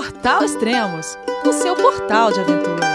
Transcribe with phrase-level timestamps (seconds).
[0.00, 2.86] Portal Extremos, o seu portal de aventura.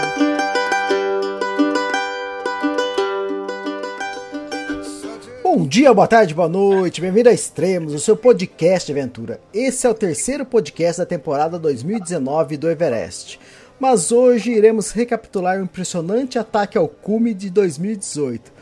[5.40, 9.40] Bom dia, boa tarde, boa noite, bem-vindo a Extremos, o seu podcast de aventura.
[9.54, 13.38] Esse é o terceiro podcast da temporada 2019 do Everest.
[13.78, 18.52] Mas hoje iremos recapitular o impressionante ataque ao cume de 2018.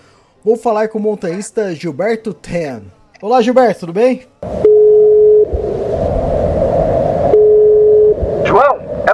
[0.45, 2.82] Vou falar com o montanhista Gilberto Ten.
[3.22, 4.26] Olá, Gilberto, tudo bem?
[8.54, 9.13] João, é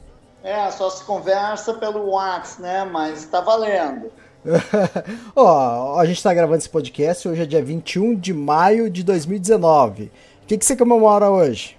[0.43, 2.83] É, só se conversa pelo WhatsApp, né?
[2.85, 4.11] Mas tá valendo.
[5.35, 10.05] Ó, a gente tá gravando esse podcast, hoje é dia 21 de maio de 2019.
[10.05, 10.09] O
[10.47, 11.77] que, que você comemora hoje?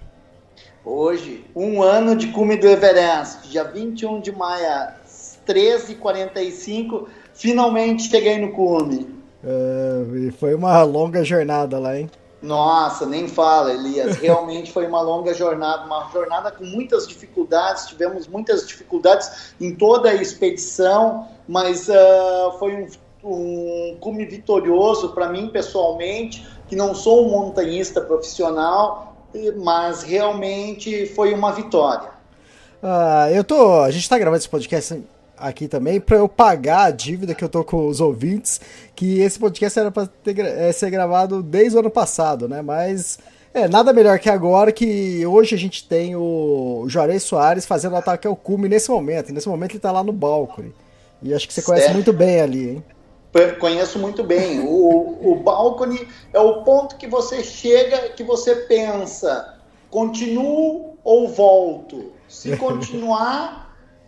[0.85, 8.37] Hoje, um ano de cume do Everest, dia 21 de maio, às 13h45, finalmente cheguei
[8.37, 9.07] no cume.
[9.43, 12.09] Uh, foi uma longa jornada lá, hein?
[12.43, 14.17] Nossa, nem fala, Elias.
[14.21, 17.85] Realmente foi uma longa jornada, uma jornada com muitas dificuldades.
[17.85, 22.87] Tivemos muitas dificuldades em toda a expedição, mas uh, foi um,
[23.23, 29.15] um cume vitorioso para mim pessoalmente, que não sou um montanhista profissional,
[29.63, 32.09] mas realmente foi uma vitória.
[32.83, 35.01] Uh, eu tô, a gente está gravando esse podcast
[35.37, 38.61] aqui também para eu pagar a dívida que eu tô com os ouvintes,
[38.95, 42.61] que esse podcast era para é, ser gravado desde o ano passado, né?
[42.61, 43.19] Mas
[43.53, 47.97] é nada melhor que agora que hoje a gente tem o Juarez Soares fazendo o
[47.97, 49.29] ataque ao cume nesse momento.
[49.29, 50.73] E nesse momento ele tá lá no balcone.
[51.21, 51.95] E acho que você conhece certo.
[51.95, 52.83] muito bem ali, hein?
[53.59, 54.59] Conheço muito bem.
[54.59, 59.57] O, o balcone é o ponto que você chega, que você pensa,
[59.89, 62.11] continuo ou volto?
[62.27, 63.62] Se continuar,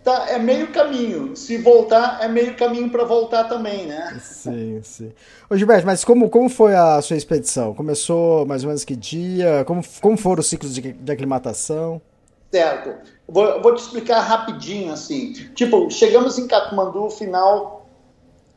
[0.05, 1.35] tá, é meio caminho.
[1.35, 4.17] Se voltar, é meio caminho para voltar também, né?
[4.21, 5.11] Sim, sim.
[5.49, 7.73] Ô Gilberto, mas como, como foi a sua expedição?
[7.73, 9.65] Começou mais ou menos que dia?
[9.65, 11.99] Como, como foram os ciclos de, de aclimatação?
[12.51, 12.93] Certo.
[13.27, 15.33] Vou, vou te explicar rapidinho, assim.
[15.55, 17.89] Tipo, chegamos em Katmandu final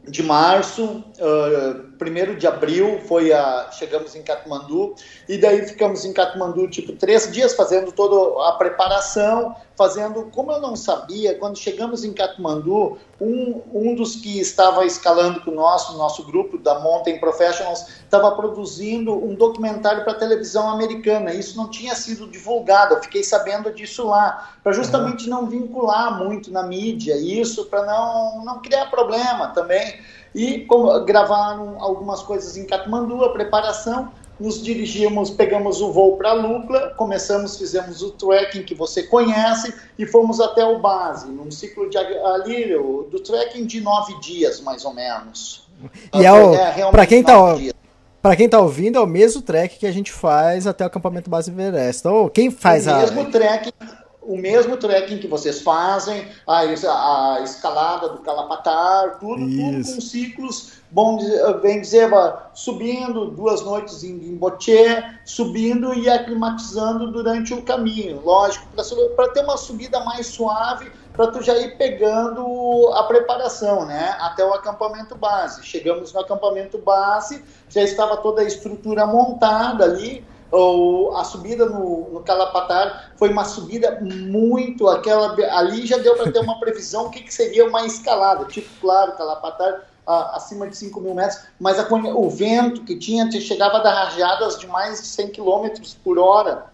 [0.06, 4.94] de março, uh, primeiro de abril foi a chegamos em Katmandu
[5.28, 10.60] e daí ficamos em Katmandu tipo três dias fazendo toda a preparação, fazendo como eu
[10.60, 15.98] não sabia quando chegamos em Katmandu um, um dos que estava escalando com o nosso
[15.98, 21.94] nosso grupo da Mountain Professionals estava produzindo um documentário para televisão americana isso não tinha
[21.94, 25.30] sido divulgado eu fiquei sabendo disso lá para justamente uhum.
[25.30, 30.00] não vincular muito na mídia isso para não não criar problema também
[30.34, 36.32] e como, gravaram algumas coisas em Katmandu, a preparação, nos dirigimos, pegamos o voo para
[36.32, 41.90] Lukla, começamos, fizemos o trekking que você conhece e fomos até o base, num ciclo
[41.90, 42.72] de ali,
[43.10, 45.68] do trekking de nove dias, mais ou menos.
[46.14, 47.56] E é, o, é para quem está
[48.20, 51.30] para quem tá ouvindo, é o mesmo trek que a gente faz até o acampamento
[51.30, 52.00] base Everest.
[52.00, 52.96] Então, quem faz o a.
[52.96, 53.72] O mesmo trek
[54.28, 60.72] o mesmo trekking que vocês fazem, a, a escalada do Calapatar, tudo, tudo com ciclos,
[60.90, 61.18] bom,
[61.62, 62.10] bem dizer,
[62.52, 68.20] subindo duas noites em, Boché, subindo e aclimatizando durante o caminho.
[68.22, 68.66] Lógico,
[69.16, 74.14] para ter uma subida mais suave, para tu já ir pegando a preparação, né?
[74.20, 75.64] Até o acampamento base.
[75.64, 82.10] Chegamos no acampamento base, já estava toda a estrutura montada ali, ou a subida no,
[82.10, 87.10] no Calapatar foi uma subida muito aquela ali já deu para ter uma previsão o
[87.10, 88.44] que, que, seria uma escalada.
[88.46, 93.30] Tipo claro Calapatar a, acima de 5 mil metros mas a, o vento que tinha
[93.30, 95.68] chegava a dar rajadas de mais de 100 km
[96.02, 96.66] por hora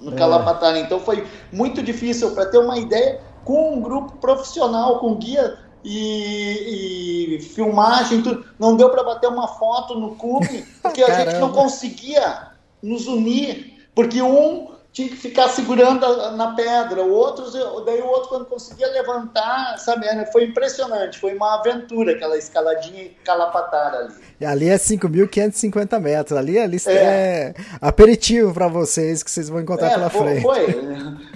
[0.00, 0.16] no é.
[0.16, 0.76] Calapatar.
[0.76, 2.32] Então foi muito difícil.
[2.32, 8.74] Para ter uma ideia com um grupo profissional com guia e, e filmagem tudo não
[8.74, 12.53] deu para bater uma foto no cume porque a gente não conseguia
[12.84, 17.02] nos unir, porque um tinha que ficar segurando na pedra.
[17.02, 17.50] O outro,
[17.84, 20.06] daí o outro, quando conseguia levantar, sabe?
[20.30, 21.18] Foi impressionante.
[21.18, 24.14] Foi uma aventura aquela escaladinha calapatar ali.
[24.40, 26.38] E ali é 5.550 metros.
[26.38, 30.42] Ali, ali é, é aperitivo para vocês que vocês vão encontrar é, pela foi, frente.
[30.42, 30.66] Foi.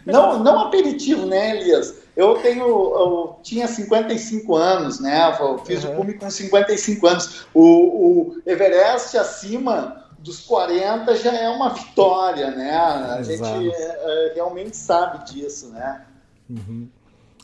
[0.06, 1.94] Não, não aperitivo, né, Elias?
[2.16, 5.36] Eu tenho, eu tinha 55 anos, né?
[5.40, 5.94] Eu fiz uhum.
[5.94, 7.46] o cume com 55 anos.
[7.52, 12.76] O, o Everest acima dos 40 já é uma vitória, né?
[12.76, 13.62] A Exato.
[13.62, 16.04] gente é, realmente sabe disso, né?
[16.50, 16.88] Uhum.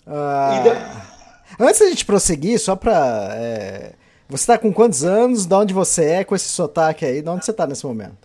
[0.07, 1.63] Ah, de...
[1.63, 3.93] Antes da gente prosseguir, só para é...
[4.29, 5.47] Você está com quantos anos?
[5.47, 7.21] De onde você é com esse sotaque aí?
[7.21, 8.24] De onde você está nesse momento?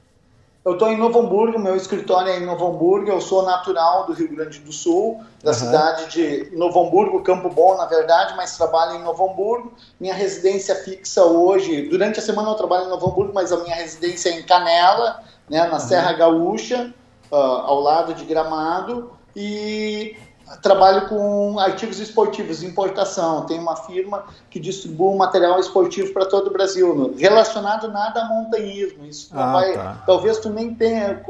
[0.69, 4.13] Eu estou em Novo Hamburgo, meu escritório é em Novo Hamburgo, eu sou natural do
[4.13, 5.57] Rio Grande do Sul, da uhum.
[5.57, 9.73] cidade de Novo Hamburgo, Campo Bom, na verdade, mas trabalho em Novo Hamburgo.
[9.99, 13.75] Minha residência fixa hoje, durante a semana eu trabalho em Novo Hamburgo, mas a minha
[13.75, 15.79] residência é em Canela, né, na uhum.
[15.79, 16.93] Serra Gaúcha,
[17.31, 19.11] uh, ao lado de Gramado.
[19.35, 20.15] E
[20.57, 23.45] trabalho com artigos esportivos, importação.
[23.45, 29.05] Tem uma firma que distribui material esportivo para todo o Brasil, relacionado nada a montanhismo.
[29.05, 30.03] Isso ah, vai, tá.
[30.05, 31.21] talvez tu nem tenha,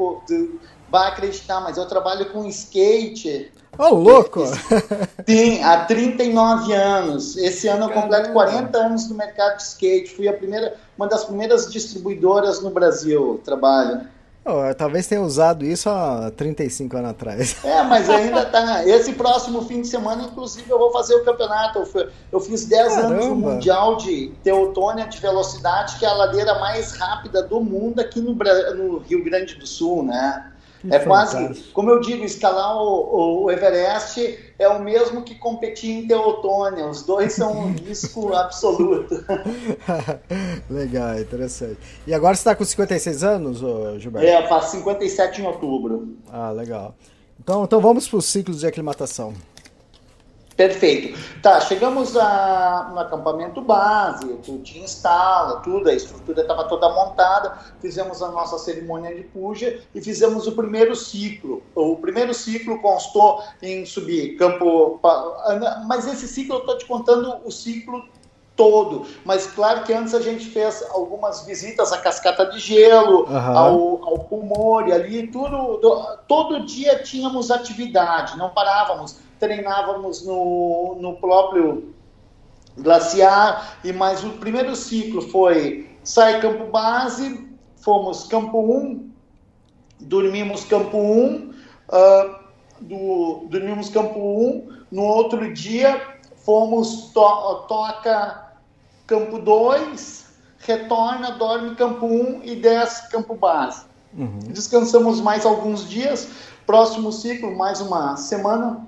[0.90, 3.52] vai acreditar, mas eu trabalho com skate.
[3.78, 4.44] Ô, oh, louco!
[5.26, 7.36] Sim, há 39 anos.
[7.36, 10.10] Esse ano eu completo 40 anos no mercado de skate.
[10.10, 14.06] Fui a primeira, uma das primeiras distribuidoras no Brasil, trabalho.
[14.44, 17.62] Oh, talvez tenha usado isso há 35 anos atrás.
[17.62, 18.86] É, mas ainda tá.
[18.86, 21.84] Esse próximo fim de semana, inclusive, eu vou fazer o campeonato.
[22.32, 23.06] Eu, fiz 10 Caramba.
[23.08, 28.00] anos no Mundial de Teutônia de Velocidade, que é a ladeira mais rápida do mundo
[28.00, 30.49] aqui no, no Rio Grande do Sul, né?
[30.80, 31.44] Que é fantástico.
[31.46, 36.86] quase, como eu digo, escalar o, o, Everest é o mesmo que competir em Teotônia.
[36.86, 39.22] Os dois são um risco absoluto.
[40.70, 41.76] Legal, interessante.
[42.06, 43.58] E agora você está com 56 anos,
[44.00, 44.26] Gilberto?
[44.26, 46.16] É, faz 57 em outubro.
[46.32, 46.94] Ah, legal.
[47.38, 49.34] Então, então vamos para os ciclos de aclimatação.
[50.60, 51.18] Perfeito.
[51.40, 57.56] Tá, chegamos a, no acampamento base, tu te instala, tudo, a estrutura estava toda montada,
[57.80, 61.62] fizemos a nossa cerimônia de puja e fizemos o primeiro ciclo.
[61.74, 65.00] O primeiro ciclo constou em subir campo.
[65.86, 68.04] Mas esse ciclo eu estou te contando o ciclo
[68.54, 69.06] todo.
[69.24, 73.58] Mas claro que antes a gente fez algumas visitas à cascata de gelo, uhum.
[73.58, 75.80] ao, ao Pulmore ali, tudo.
[76.28, 81.94] Todo dia tínhamos atividade, não parávamos treinávamos no, no próprio
[82.78, 89.10] glaciar, e mais o primeiro ciclo foi sai campo base, fomos campo 1,
[90.00, 91.52] dormimos campo 1, uh,
[91.90, 92.40] ah,
[92.80, 96.00] do, dormimos campo 1, no outro dia
[96.44, 98.54] fomos to, toca
[99.06, 100.26] campo 2,
[100.58, 103.84] retorna, dorme campo 1 e desce campo base.
[104.16, 104.38] Uhum.
[104.48, 106.28] Descansamos mais alguns dias,
[106.66, 108.86] próximo ciclo, mais uma semana,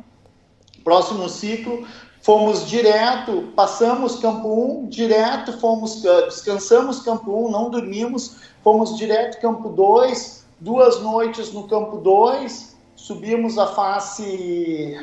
[0.84, 1.87] Próximo ciclo,
[2.23, 4.49] fomos direto, passamos campo
[4.82, 11.52] 1, direto fomos, uh, descansamos campo 1, não dormimos, fomos direto campo 2, duas noites
[11.52, 14.96] no campo 2, subimos a face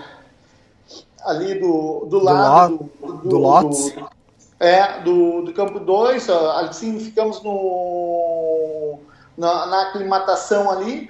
[1.24, 3.94] ali do, do, lado do, do, do Lotes.
[4.60, 9.00] é, do, do campo 2, assim ficamos no,
[9.38, 11.10] na, na aclimatação ali,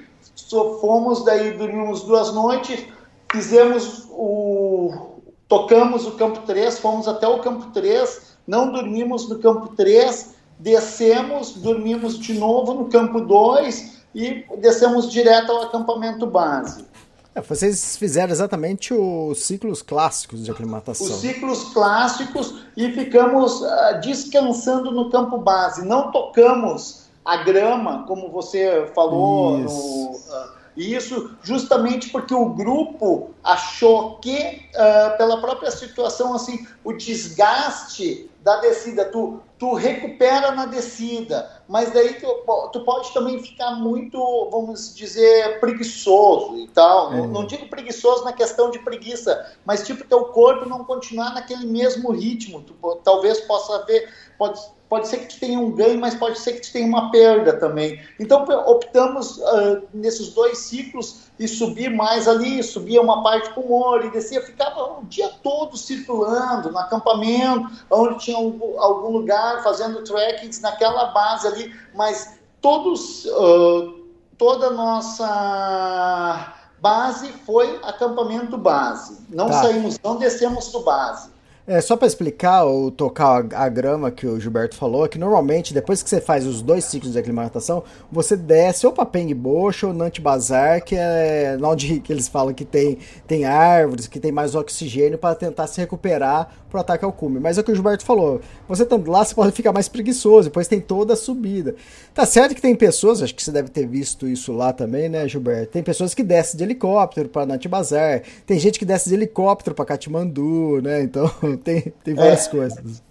[0.81, 2.86] fomos, daí dormimos duas noites,
[3.31, 5.07] fizemos o.
[5.47, 11.53] Tocamos o campo 3, fomos até o campo 3, não dormimos no campo 3, descemos,
[11.53, 16.85] dormimos de novo no campo 2 e descemos direto ao acampamento base.
[17.33, 21.07] É, vocês fizeram exatamente os ciclos clássicos de aclimatação.
[21.07, 25.85] Os ciclos clássicos e ficamos uh, descansando no campo base.
[25.85, 33.31] Não tocamos a grama, como você falou no, uh, e isso justamente porque o grupo
[33.44, 40.66] achou que, uh, pela própria situação, assim, o desgaste da descida, tu, tu recupera na
[40.66, 42.28] descida, mas daí tu,
[42.71, 44.18] tu pode também ficar muito,
[44.49, 47.11] vamos dizer, preguiçoso e tal.
[47.11, 51.66] Não, não, digo preguiçoso na questão de preguiça, mas tipo, teu corpo não continuar naquele
[51.66, 52.61] mesmo ritmo.
[52.61, 52.73] Tu
[53.04, 56.87] talvez possa ver, pode pode ser que tenha um ganho, mas pode ser que tenha
[56.87, 58.01] uma perda também.
[58.19, 63.65] Então optamos uh, nesses dois ciclos e subir mais ali, subia uma parte com o
[63.65, 69.63] humor e descia, ficava o dia todo circulando no acampamento, onde tinha algum, algum lugar
[69.63, 74.05] fazendo trekkings naquela base ali, mas todos, uh,
[74.39, 79.19] toda a nossa base foi acampamento base.
[79.29, 79.61] Não tá.
[79.61, 81.29] saímos, não descemos do base.
[81.69, 85.71] É, só para explicar ou tocar a, grama que o Gilberto falou, é que normalmente,
[85.71, 89.90] depois que você faz os dois ciclos de aclimatação, você desce ou para Peng Bocho
[89.90, 92.97] ou Nant Bazar, que é onde que eles falam que tem,
[93.28, 97.40] tem árvores, que tem mais oxigênio para tentar se recuperar pro ataque ao cume.
[97.40, 100.49] Mas é o que o Gilberto falou, você estando lá, você pode ficar mais preguiçoso,
[100.49, 101.76] depois tem toda a subida.
[102.16, 105.28] Tá certo que tem pessoas, acho que você deve ter visto isso lá também, né,
[105.28, 105.73] Gilberto?
[105.73, 109.76] Tem pessoas que descem de helicóptero para Nant Bazar, tem gente que desce de helicóptero
[109.76, 111.04] para Katmandu, né?
[111.04, 113.04] Então tem, tem várias é, coisas.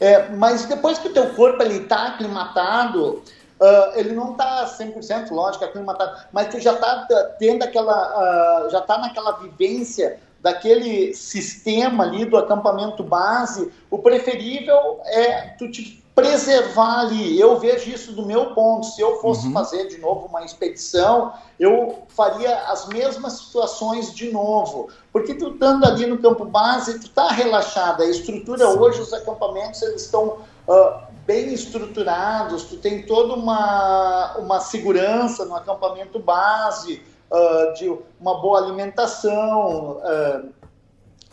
[0.00, 3.22] É, mas depois que o teu corpo está aclimatado,
[3.60, 7.06] uh, ele não está 100% lógico aclimatado, mas tu já está
[7.38, 15.00] tendo aquela, uh, já está naquela vivência daquele sistema ali do acampamento base, o preferível
[15.04, 17.38] é tu te preservar ali.
[17.38, 18.86] Eu vejo isso do meu ponto.
[18.86, 19.52] Se eu fosse uhum.
[19.52, 24.88] fazer de novo uma expedição, eu faria as mesmas situações de novo.
[25.12, 28.02] Porque tu estando ali no campo base, tu está relaxado.
[28.02, 28.78] A estrutura Sim.
[28.78, 30.38] hoje, os acampamentos, eles estão
[30.68, 32.64] uh, bem estruturados.
[32.64, 37.88] Tu tem toda uma, uma segurança no acampamento base, uh, de
[38.20, 39.98] uma boa alimentação.
[40.02, 40.61] Uh,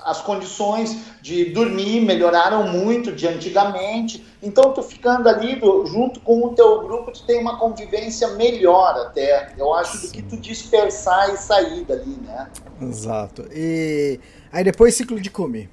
[0.04, 4.26] as condições de dormir melhoraram muito de antigamente.
[4.42, 8.96] Então, tu ficando ali do, junto com o teu grupo, tu tem uma convivência melhor
[9.08, 9.54] até.
[9.58, 10.08] Eu acho Sim.
[10.08, 12.50] do que tu dispersar e sair dali, né?
[12.82, 13.46] Exato.
[13.52, 14.20] E
[14.52, 15.70] aí depois ciclo de cume.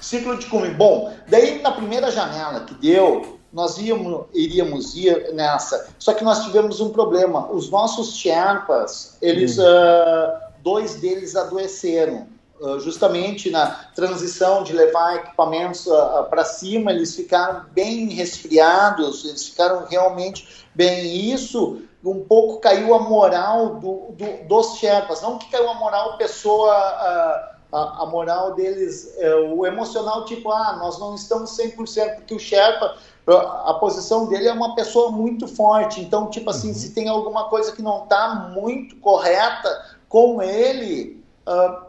[0.00, 0.70] Ciclo de cume.
[0.70, 5.88] Bom, daí na primeira janela que deu, nós íamos, iríamos ir nessa.
[5.98, 7.50] Só que nós tivemos um problema.
[7.50, 9.62] Os nossos Sherpas, eles, hum.
[9.62, 12.37] uh, dois deles adoeceram ah,
[12.80, 19.86] justamente na transição de levar equipamentos uh, para cima, eles ficaram bem resfriados, eles ficaram
[19.86, 21.32] realmente bem.
[21.32, 26.16] Isso um pouco caiu a moral do, do, dos Sherpas, não que caiu a moral
[26.16, 26.74] pessoa.
[26.74, 32.34] Uh, a, a, moral deles, é, o emocional, tipo, ah, nós não estamos 100%, porque
[32.34, 32.96] o Sherpa,
[33.26, 36.74] a posição dele é uma pessoa muito forte, então, tipo assim, uhum.
[36.74, 41.87] se tem alguma coisa que não está muito correta com ele, uh,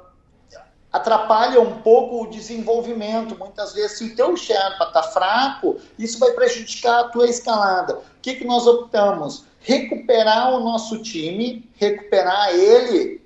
[0.92, 3.38] atrapalha um pouco o desenvolvimento.
[3.38, 7.96] Muitas vezes, se o teu Sherpa está fraco, isso vai prejudicar a tua escalada.
[7.96, 9.46] O que, que nós optamos?
[9.60, 13.22] Recuperar o nosso time, recuperar ele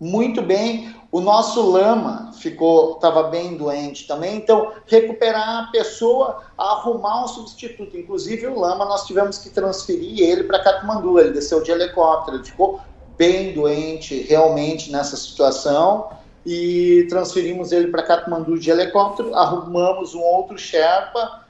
[0.00, 0.94] muito bem.
[1.10, 7.96] O nosso lama ficou, estava bem doente também, então recuperar a pessoa, arrumar um substituto.
[7.96, 11.18] Inclusive o lama nós tivemos que transferir ele para Katmandu.
[11.18, 12.80] Ele desceu de helicóptero, ele ficou
[13.16, 16.17] bem doente realmente nessa situação
[16.50, 21.44] e transferimos ele para Katmandu de helicóptero, arrumamos um outro Sherpa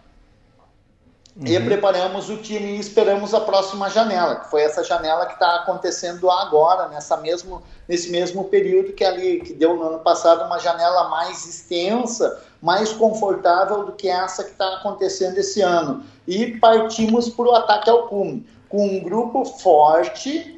[1.37, 1.47] uhum.
[1.47, 5.55] e preparamos o time e esperamos a próxima janela, que foi essa janela que está
[5.55, 10.59] acontecendo agora, nessa mesmo, nesse mesmo período que ali que deu no ano passado uma
[10.59, 16.03] janela mais extensa, mais confortável do que essa que está acontecendo esse ano.
[16.27, 20.58] E partimos para o ataque ao cume, com um grupo forte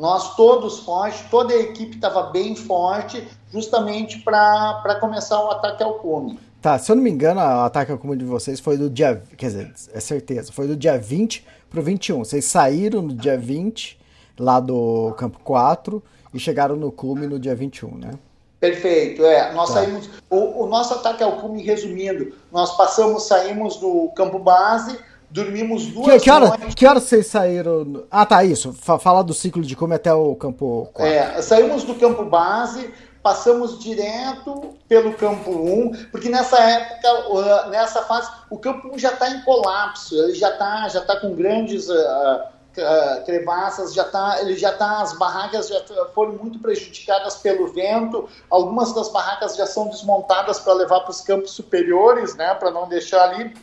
[0.00, 5.94] nós todos fortes, toda a equipe estava bem forte, justamente para começar o ataque ao
[5.98, 6.40] cume.
[6.62, 9.22] Tá, se eu não me engano, o ataque ao cume de vocês foi do dia.
[9.36, 12.24] Quer dizer, é certeza, foi do dia 20 pro 21.
[12.24, 14.00] Vocês saíram no dia 20,
[14.38, 16.02] lá do campo 4,
[16.32, 18.12] e chegaram no cume no dia 21, né?
[18.58, 19.52] Perfeito, é.
[19.52, 19.80] Nós tá.
[19.80, 20.08] saímos.
[20.30, 24.98] O, o, nosso ataque ao cume, resumindo, nós passamos, saímos do campo base,
[25.30, 26.74] Dormimos duas que, que hora, noites.
[26.74, 28.04] Que horas vocês saíram?
[28.10, 28.72] Ah, tá, isso.
[28.72, 31.14] Fala do ciclo de como até o campo 4.
[31.14, 38.28] É, saímos do campo base, passamos direto pelo campo 1, porque nessa época, nessa fase,
[38.50, 41.94] o campo 1 já está em colapso, ele já está já tá com grandes uh,
[41.94, 45.80] uh, crevassos, já tá, ele já está, as barracas já
[46.12, 51.20] foram muito prejudicadas pelo vento, algumas das barracas já são desmontadas para levar para os
[51.20, 53.54] campos superiores, né, para não deixar ali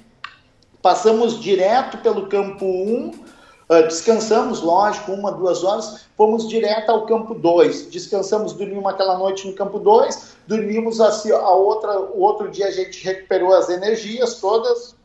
[0.88, 3.25] passamos direto pelo campo 1, uh,
[3.67, 7.88] ah, descansamos, lógico, uma, duas horas, fomos direto ao campo 2.
[7.88, 12.72] Descansamos, dormimos aquela noite no campo 2, dormimos assim, a outra, o outro dia a
[12.72, 14.96] gente recuperou as energias todas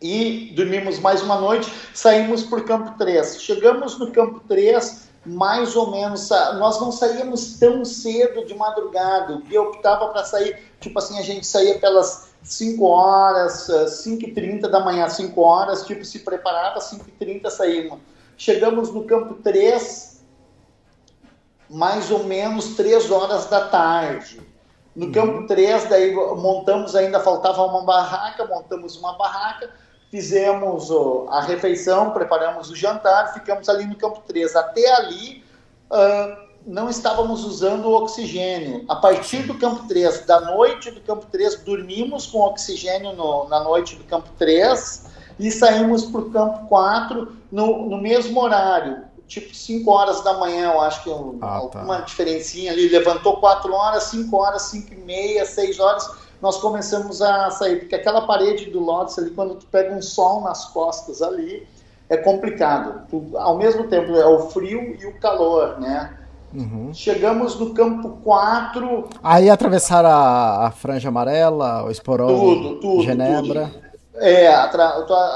[0.00, 3.42] e dormimos mais uma noite, saímos o campo 3.
[3.42, 9.64] Chegamos no campo 3, mais ou menos, nós não saíamos tão cedo de madrugada, eu
[9.64, 15.08] optava para sair, tipo assim, a gente saía pelas 5 horas, 5h30 eh, da manhã,
[15.08, 17.98] 5 horas, tipo, se preparava, 5h30 saímos.
[18.38, 20.24] Chegamos no campo 3,
[21.68, 24.40] mais ou menos 3 horas da tarde.
[24.94, 25.12] No uhum.
[25.12, 29.68] campo 3, daí montamos, ainda faltava uma barraca, montamos uma barraca,
[30.10, 30.88] fizemos
[31.28, 34.54] a refeição, preparamos o jantar, ficamos ali no campo 3.
[34.54, 35.44] Até ali,
[35.90, 38.84] uh, não estávamos usando oxigênio.
[38.88, 43.62] A partir do campo 3, da noite do campo 3, dormimos com oxigênio no, na
[43.62, 45.06] noite do campo 3
[45.38, 50.72] e saímos para o campo 4 no, no mesmo horário, tipo 5 horas da manhã,
[50.72, 51.78] eu acho que um, ah, tá.
[51.78, 52.88] alguma diferencinha ali.
[52.88, 56.10] Levantou 4 horas, 5 horas, 5 e meia, 6 horas,
[56.42, 60.40] nós começamos a sair, porque aquela parede do Lotus ali, quando tu pega um sol
[60.40, 61.66] nas costas ali,
[62.08, 63.06] é complicado.
[63.08, 66.25] Tu, ao mesmo tempo é o frio e o calor, né?
[66.56, 66.94] Uhum.
[66.94, 69.08] Chegamos no campo 4.
[69.22, 73.70] Aí atravessaram a, a franja amarela, o esporão, tudo, tudo, Genebra.
[73.72, 73.86] Tudo.
[74.18, 74.88] É, atra,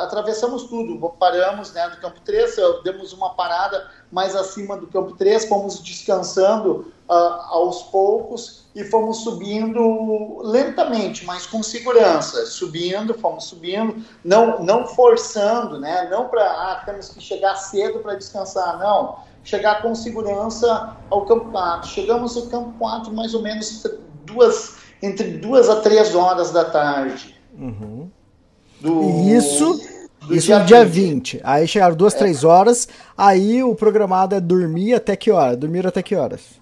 [0.02, 5.44] atravessamos tudo, paramos né, do campo 3, demos uma parada mais acima do campo 3,
[5.44, 14.62] fomos descansando aos poucos e fomos subindo lentamente, mas com segurança, subindo, fomos subindo, não,
[14.62, 19.92] não forçando, né, não para, ah, temos que chegar cedo para descansar, não, chegar com
[19.94, 21.88] segurança ao campo 4.
[21.88, 23.84] Chegamos ao campo 4 mais ou menos
[24.24, 27.34] duas, entre duas a três horas da tarde.
[27.58, 28.08] Uhum.
[28.80, 29.80] Do, isso
[30.26, 31.38] do isso dia no dia 20.
[31.38, 31.40] 20.
[31.42, 32.18] Aí chegaram duas, é.
[32.18, 32.88] três horas.
[33.16, 35.56] Aí o programado é dormir até que hora?
[35.56, 36.59] Dormir até que horas?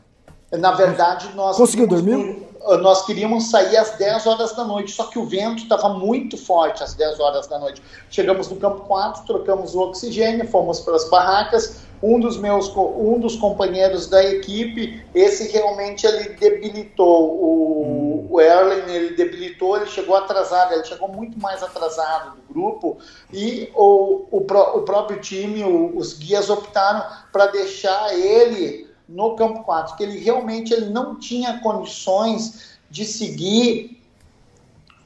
[0.51, 1.57] Na verdade, nós.
[1.57, 2.49] Conseguiu dormir?
[2.81, 6.83] Nós queríamos sair às 10 horas da noite, só que o vento estava muito forte
[6.83, 7.83] às 10 horas da noite.
[8.11, 13.19] Chegamos no campo 4, trocamos o oxigênio, fomos para as barracas, um dos meus um
[13.19, 18.27] dos companheiros da equipe esse realmente ele debilitou o, hum.
[18.31, 22.99] o Erlen ele debilitou ele chegou atrasado ele chegou muito mais atrasado do grupo
[23.33, 29.65] e o, o, o próprio time o, os guias optaram para deixar ele no campo
[29.65, 33.99] 4 que ele realmente ele não tinha condições de seguir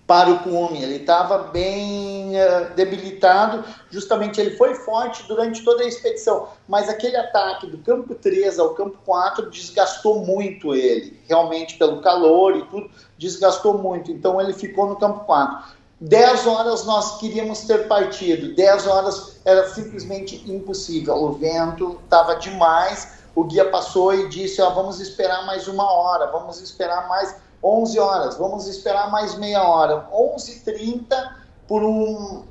[0.06, 0.82] para o cume.
[0.82, 7.16] Ele estava bem uh, debilitado, justamente ele foi forte durante toda a expedição, mas aquele
[7.16, 12.90] ataque do campo 3 ao campo 4 desgastou muito ele, realmente pelo calor e tudo,
[13.16, 14.10] desgastou muito.
[14.10, 15.80] Então ele ficou no campo 4.
[16.02, 21.14] 10 horas nós queríamos ter partido, 10 horas era simplesmente impossível.
[21.14, 23.21] O vento estava demais.
[23.34, 27.98] O guia passou e disse: ó, vamos esperar mais uma hora, vamos esperar mais 11
[27.98, 30.08] horas, vamos esperar mais meia hora.
[30.12, 31.04] 11h30
[31.66, 32.44] por um,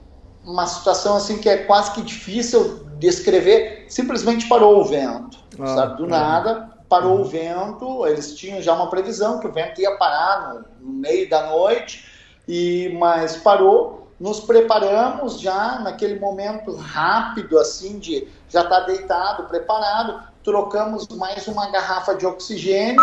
[0.43, 5.97] uma situação assim que é quase que difícil descrever, simplesmente parou o vento, ah, sabe?
[5.97, 6.09] Do é.
[6.09, 7.21] nada, parou uhum.
[7.21, 11.29] o vento, eles tinham já uma previsão que o vento ia parar no, no meio
[11.29, 12.05] da noite,
[12.47, 19.45] e mas parou, nos preparamos já naquele momento rápido assim de já estar tá deitado,
[19.45, 23.01] preparado, trocamos mais uma garrafa de oxigênio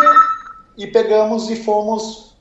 [0.76, 2.36] e pegamos e fomos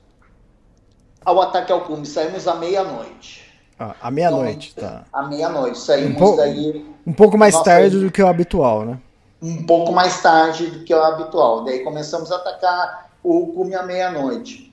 [1.24, 2.06] ao ataque ao cume.
[2.06, 3.48] Saímos à meia-noite.
[3.78, 5.04] Ah, à meia-noite, então, tá.
[5.12, 5.78] À meia-noite.
[5.78, 6.86] Saímos um daí.
[7.06, 8.98] Um pouco mais tarde do que o habitual, né?
[9.40, 11.64] Um pouco mais tarde do que o habitual.
[11.64, 14.68] Daí começamos a atacar o cume à meia-noite.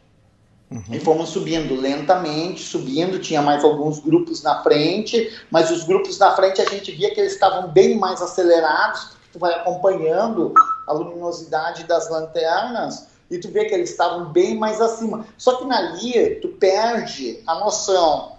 [0.72, 0.82] Uhum.
[0.92, 6.32] E fomos subindo lentamente, subindo, tinha mais alguns grupos na frente, mas os grupos na
[6.36, 10.54] frente a gente via que eles estavam bem mais acelerados, tu vai acompanhando
[10.88, 15.26] a luminosidade das lanternas, e tu vê que eles estavam bem mais acima.
[15.38, 18.32] Só que na Lia, tu perde a noção.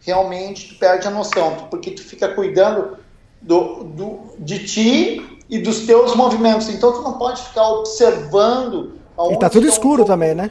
[0.00, 2.96] Realmente, tu perde a noção, porque tu fica cuidando
[3.42, 6.68] do, do, de ti e dos teus movimentos.
[6.70, 8.94] Então, tu não pode ficar observando.
[9.30, 10.50] E tá tudo escuro também, né?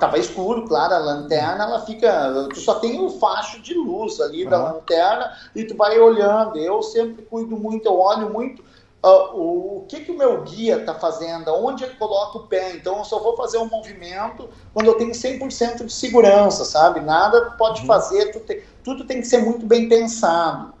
[0.00, 2.48] Tava escuro, claro, a lanterna ela fica.
[2.52, 4.50] Tu só tem um facho de luz ali uhum.
[4.50, 6.58] da lanterna e tu vai olhando.
[6.58, 8.64] Eu sempre cuido muito, eu olho muito
[9.02, 12.72] o, o, que, que o meu guia está fazendo, onde ele coloca o pé.
[12.72, 17.00] Então, eu só vou fazer um movimento quando eu tenho 100% de segurança, sabe?
[17.00, 17.86] Nada pode uhum.
[17.86, 20.74] fazer, tudo tem, tudo tem que ser muito bem pensado.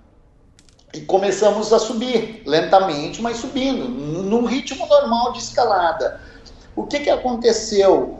[0.92, 6.20] E começamos a subir, lentamente, mas subindo, num ritmo normal de escalada.
[6.74, 8.18] O que, que aconteceu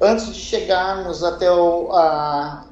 [0.00, 2.64] antes de chegarmos até o, a,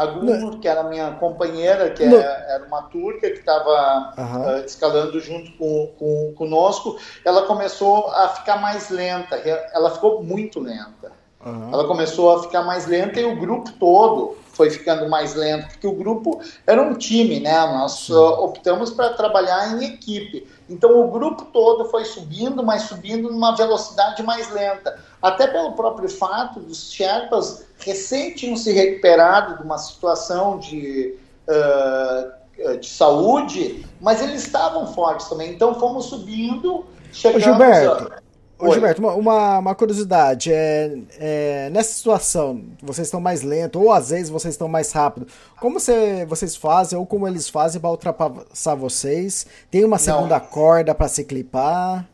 [0.00, 5.20] a Gunur, que era minha companheira, que é, era uma turca que estava uh, escalando
[5.20, 9.36] junto com, com, conosco, ela começou a ficar mais lenta.
[9.74, 11.12] Ela ficou muito lenta.
[11.44, 11.70] Uhum.
[11.70, 15.86] Ela começou a ficar mais lenta e o grupo todo foi ficando mais lento, porque
[15.86, 17.58] o grupo era um time, né?
[17.66, 20.48] Nós uh, optamos para trabalhar em equipe.
[20.68, 24.98] Então o grupo todo foi subindo, mas subindo numa velocidade mais lenta.
[25.22, 31.14] Até pelo próprio fato dos Sherpas recém tinham se recuperado de uma situação de,
[31.46, 35.52] uh, de saúde, mas eles estavam fortes também.
[35.52, 37.46] Então fomos subindo, chegamos...
[37.46, 38.66] Ô Gilberto, a...
[38.66, 44.10] Ô, Gilberto uma, uma curiosidade, é, é, nessa situação, vocês estão mais lento, ou às
[44.10, 45.26] vezes vocês estão mais rápido,
[45.58, 49.46] como você, vocês fazem, ou como eles fazem para ultrapassar vocês?
[49.70, 50.46] Tem uma segunda Não.
[50.46, 52.06] corda para se clipar?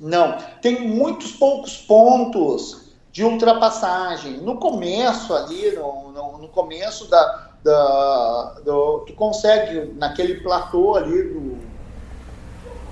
[0.00, 0.38] Não.
[0.62, 4.38] Tem muitos poucos pontos de ultrapassagem.
[4.38, 11.22] No começo ali, no, no, no começo da, da, do, tu consegue, naquele platô ali
[11.24, 11.58] do,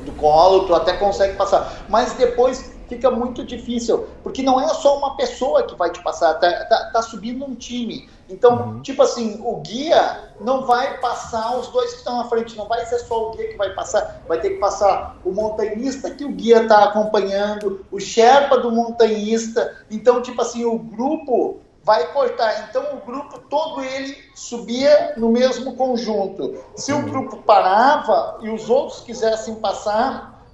[0.05, 1.87] do colo, tu até consegue passar.
[1.88, 6.35] Mas depois fica muito difícil, porque não é só uma pessoa que vai te passar,
[6.35, 8.09] tá, tá, tá subindo um time.
[8.29, 8.83] Então, uhum.
[8.83, 12.85] tipo assim, o guia não vai passar os dois que estão à frente, não vai
[12.85, 16.33] ser só o guia que vai passar, vai ter que passar o montanhista que o
[16.33, 19.77] guia está acompanhando, o Sherpa do montanhista.
[19.91, 22.69] Então, tipo assim, o grupo vai cortar.
[22.69, 26.62] Então, o grupo todo ele subia no mesmo conjunto.
[26.77, 30.45] Se o grupo parava e os outros quisessem passar,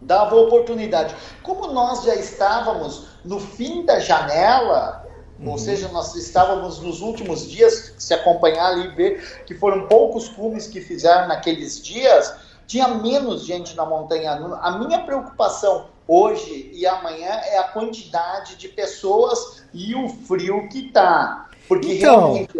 [0.00, 1.14] dava oportunidade.
[1.44, 5.03] Como nós já estávamos no fim da janela,
[5.44, 5.52] uhum.
[5.52, 10.28] ou seja, nós estávamos nos últimos dias, se acompanhar ali e ver que foram poucos
[10.28, 12.34] cumes que fizeram naqueles dias,
[12.66, 14.32] tinha menos gente na montanha.
[14.60, 20.90] A minha preocupação hoje e amanhã é a quantidade de pessoas e o frio que
[20.90, 21.48] tá.
[21.68, 22.34] Porque então...
[22.34, 22.58] realmente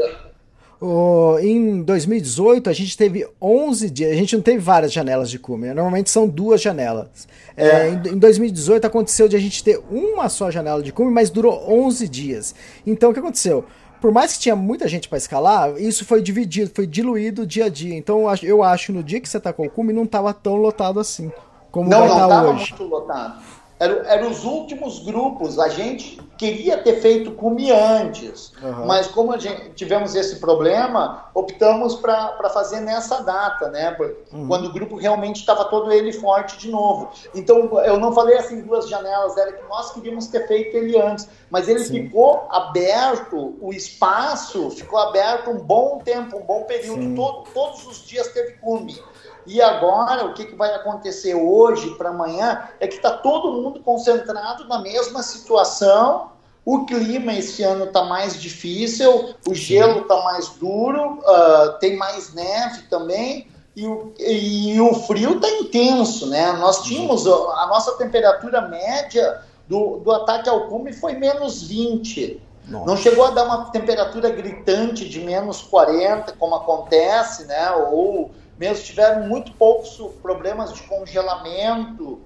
[1.41, 4.13] em 2018, a gente teve 11 dias.
[4.13, 5.69] A gente não teve várias janelas de cume.
[5.69, 7.27] Normalmente são duas janelas.
[7.57, 7.67] É.
[7.67, 11.65] É, em, 2018 aconteceu de a gente ter uma só janela de cume, mas durou
[11.69, 12.55] 11 dias.
[12.87, 13.65] Então o que aconteceu?
[14.01, 17.69] Por mais que tinha muita gente para escalar, isso foi dividido, foi diluído dia a
[17.69, 17.97] dia.
[17.97, 21.01] Então eu acho que no dia que você tacou o cume não estava tão lotado
[21.01, 21.31] assim.
[21.71, 22.71] Como não, vai não estar tá hoje.
[22.71, 23.43] muito lotado.
[23.85, 25.59] Eram, eram os últimos grupos.
[25.59, 28.87] A gente queria ter feito cume antes, uhum.
[28.87, 33.97] mas como a gente, tivemos esse problema, optamos para fazer nessa data, né?
[34.33, 34.49] Uhum.
[34.49, 37.11] Quando o grupo realmente estava todo ele forte de novo.
[37.35, 41.29] Então, eu não falei assim duas janelas, era que nós queríamos ter feito ele antes,
[41.51, 42.05] mas ele Sim.
[42.05, 48.07] ficou aberto, o espaço ficou aberto um bom tempo, um bom período, todo, todos os
[48.07, 48.99] dias teve cume.
[49.46, 53.80] E agora, o que, que vai acontecer hoje para amanhã é que está todo mundo
[53.80, 56.33] concentrado na mesma situação.
[56.64, 62.33] O clima esse ano está mais difícil, o gelo está mais duro, uh, tem mais
[62.33, 63.48] neve também.
[63.76, 66.52] E o, e o frio está intenso, né?
[66.52, 72.40] Nós tínhamos a nossa temperatura média do, do ataque ao cume foi menos 20.
[72.68, 72.87] Nossa.
[72.87, 77.70] Não chegou a dar uma temperatura gritante de menos 40, como acontece, né?
[77.72, 82.21] Ou mesmo tiveram muito poucos problemas de congelamento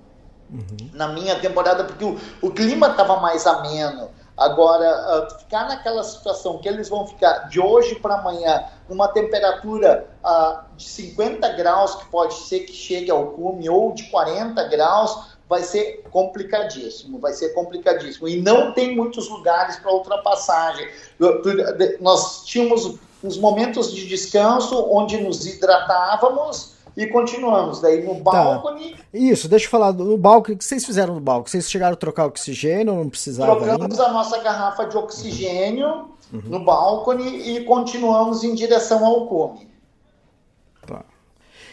[0.51, 0.91] uhum.
[0.93, 4.11] na minha temporada, porque o, o clima estava mais ameno.
[4.37, 10.07] Agora, uh, ficar naquela situação que eles vão ficar de hoje para amanhã, numa temperatura
[10.25, 15.37] uh, de 50 graus, que pode ser que chegue ao cume, ou de 40 graus,
[15.49, 18.29] vai ser complicadíssimo, vai ser complicadíssimo.
[18.29, 20.89] E não tem muitos lugares para ultrapassagem.
[22.01, 27.81] Nós tínhamos uns momentos de descanso onde nos hidratávamos e continuamos.
[27.81, 28.33] Daí no tá.
[28.33, 28.95] balcone.
[28.95, 29.03] Tá.
[29.15, 30.57] Isso, deixa eu falar do balcone.
[30.57, 31.51] O que vocês fizeram no balcone?
[31.51, 33.55] Vocês chegaram a trocar oxigênio ou não precisava?
[33.55, 34.11] Trocamos ainda?
[34.11, 36.43] a nossa garrafa de oxigênio uhum.
[36.45, 39.69] no balcone e continuamos em direção ao cume.
[40.87, 41.05] Tá.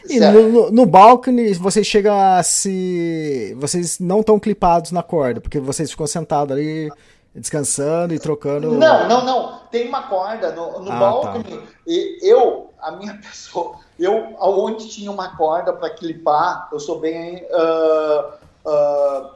[0.08, 3.56] E no, no, no balcone, vocês chegam a se.
[3.60, 6.92] Vocês não estão clipados na corda, porque vocês ficam sentados ali
[7.36, 8.72] descansando e trocando.
[8.72, 9.60] Não, não, não.
[9.70, 11.44] Tem uma corda no, no ah, balcone.
[11.44, 11.64] Tá.
[11.86, 17.46] E eu, a minha pessoa, eu, aonde tinha uma corda para clipar, eu sou bem
[17.52, 19.32] uh, uh,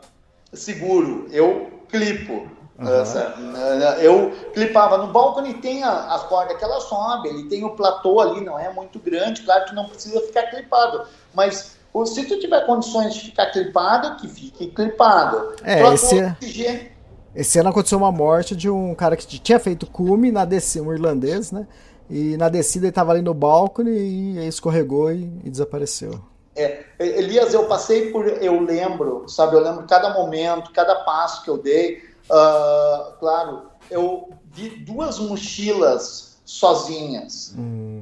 [0.53, 1.27] seguro.
[1.31, 2.47] Eu clipo.
[2.79, 2.87] Uhum.
[3.99, 8.21] Eu clipava no balcone tem a, as cordas que ela sobe, ele tem o platô
[8.21, 12.65] ali, não é muito grande, claro que não precisa ficar clipado, mas se tu tiver
[12.65, 15.55] condições de ficar clipado, que fique clipado.
[15.61, 16.19] É, esse...
[16.19, 16.87] É oxigênio,
[17.35, 20.93] esse ano aconteceu uma morte de um cara que tinha feito cume na descida, um
[20.93, 21.67] irlandês, né?
[22.09, 26.19] E na descida ele estava ali no balcone e escorregou e, e, desapareceu.
[26.55, 31.49] É, Elias, eu passei por, eu lembro, sabe, eu lembro cada momento, cada passo que
[31.49, 31.99] eu dei.
[32.29, 33.61] Uh, claro,
[33.91, 37.53] eu vi duas mochilas sozinhas.
[37.57, 37.98] Hum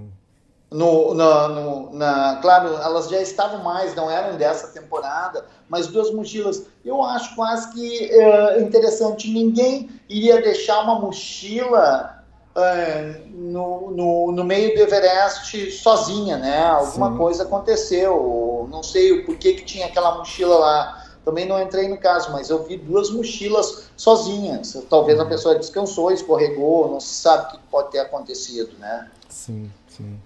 [0.70, 6.14] no, na, no, na, claro, elas já estavam mais, não eram dessa temporada, mas duas
[6.14, 6.64] mochilas.
[6.84, 9.30] Eu acho quase que é, interessante.
[9.30, 12.24] Ninguém iria deixar uma mochila
[12.56, 16.66] é, no, no, no, meio do Everest sozinha, né?
[16.66, 17.18] Alguma Sim.
[17.18, 18.68] coisa aconteceu.
[18.70, 21.04] Não sei o porquê que tinha aquela mochila lá.
[21.24, 24.78] Também não entrei no caso, mas eu vi duas mochilas sozinhas.
[24.90, 25.30] Talvez a uhum.
[25.30, 29.10] pessoa descansou, escorregou, não se sabe o que pode ter acontecido, né?
[29.30, 30.18] Sim, sim.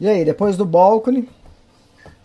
[0.00, 1.28] E aí, depois do balcone?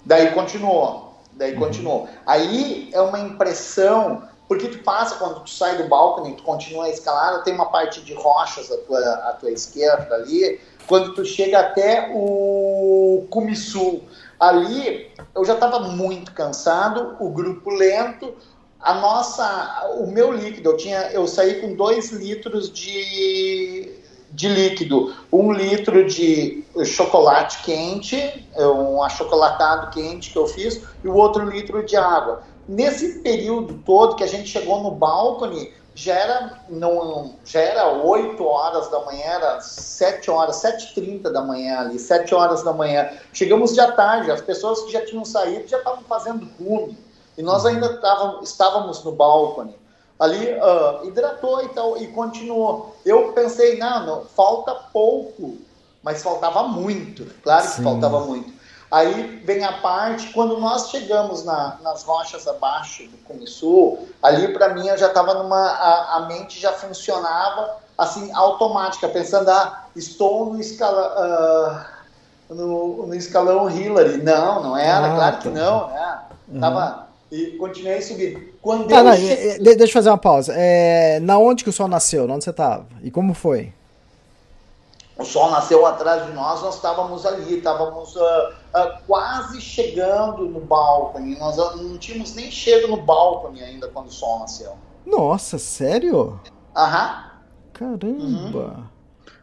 [0.05, 1.15] Daí continuou.
[1.33, 1.59] Daí uhum.
[1.59, 2.09] continuou.
[2.25, 6.89] Aí é uma impressão, porque tu passa quando tu sai do balcone, tu continua a
[6.89, 10.59] escalada, tem uma parte de rochas à tua, à tua esquerda ali.
[10.87, 14.03] Quando tu chega até o Cumisul,
[14.43, 18.35] Ali eu já estava muito cansado, o grupo lento,
[18.77, 23.92] a nossa, o meu líquido, eu tinha, eu saí com dois litros de,
[24.33, 31.15] de líquido, um litro de chocolate quente, um achocolatado quente que eu fiz, e o
[31.15, 32.41] outro litro de água.
[32.67, 38.43] Nesse período todo que a gente chegou no balcone, já era, não, já era 8
[38.43, 43.11] horas da manhã, era 7 horas, 7h30 da manhã ali, 7 horas da manhã.
[43.31, 46.97] Chegamos de tarde, as pessoas que já tinham saído já estavam fazendo cume.
[47.37, 47.99] E nós ainda
[48.41, 49.75] estávamos no balcone.
[50.19, 52.95] Ali uh, hidratou e tal, e continuou.
[53.05, 55.57] Eu pensei, não, não, falta pouco,
[56.01, 57.83] mas faltava muito, claro que Sim.
[57.83, 58.53] faltava muito.
[58.93, 64.69] Aí vem a parte, quando nós chegamos na, nas rochas abaixo do Cumiçu, ali para
[64.69, 65.57] mim eu já estava numa.
[65.57, 71.87] A, a, mente já funcionava assim, automática, pensando, ah, estou no, escala,
[72.49, 74.21] uh, no, no, escalão Hillary.
[74.21, 75.41] Não, não era, ah, claro tá.
[75.41, 76.19] que não, né?
[76.49, 76.59] Uhum.
[77.33, 78.39] E continuei subindo.
[78.61, 79.57] Quando ah, não, cheguei...
[79.57, 80.53] Deixa eu fazer uma pausa.
[80.55, 82.29] É, na onde que o sol nasceu?
[82.29, 82.85] Onde você estava?
[83.01, 83.73] E como foi?
[85.17, 90.59] O sol nasceu atrás de nós, nós estávamos ali, estávamos uh, uh, quase chegando no
[90.59, 91.35] balcone.
[91.39, 94.73] Nós não tínhamos nem chego no balcone ainda quando o sol nasceu.
[95.03, 96.39] Nossa, sério?
[96.75, 97.31] Aham.
[97.73, 98.05] Caramba.
[98.05, 98.83] Uhum.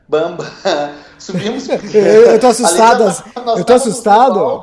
[0.09, 0.44] Bamba.
[1.18, 1.68] Subimos.
[1.68, 3.03] eu, eu tô assustado.
[3.59, 4.62] eu tô assustado.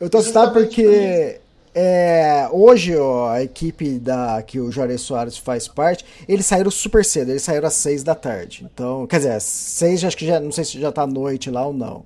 [0.00, 1.40] Eu tô assustado porque
[1.78, 7.04] é, hoje ó, a equipe da que o Juarez Soares faz parte, eles saíram super
[7.04, 8.66] cedo, eles saíram às seis da tarde.
[8.72, 11.74] Então, quer dizer, seis acho que já não sei se já tá noite lá ou
[11.74, 12.04] não.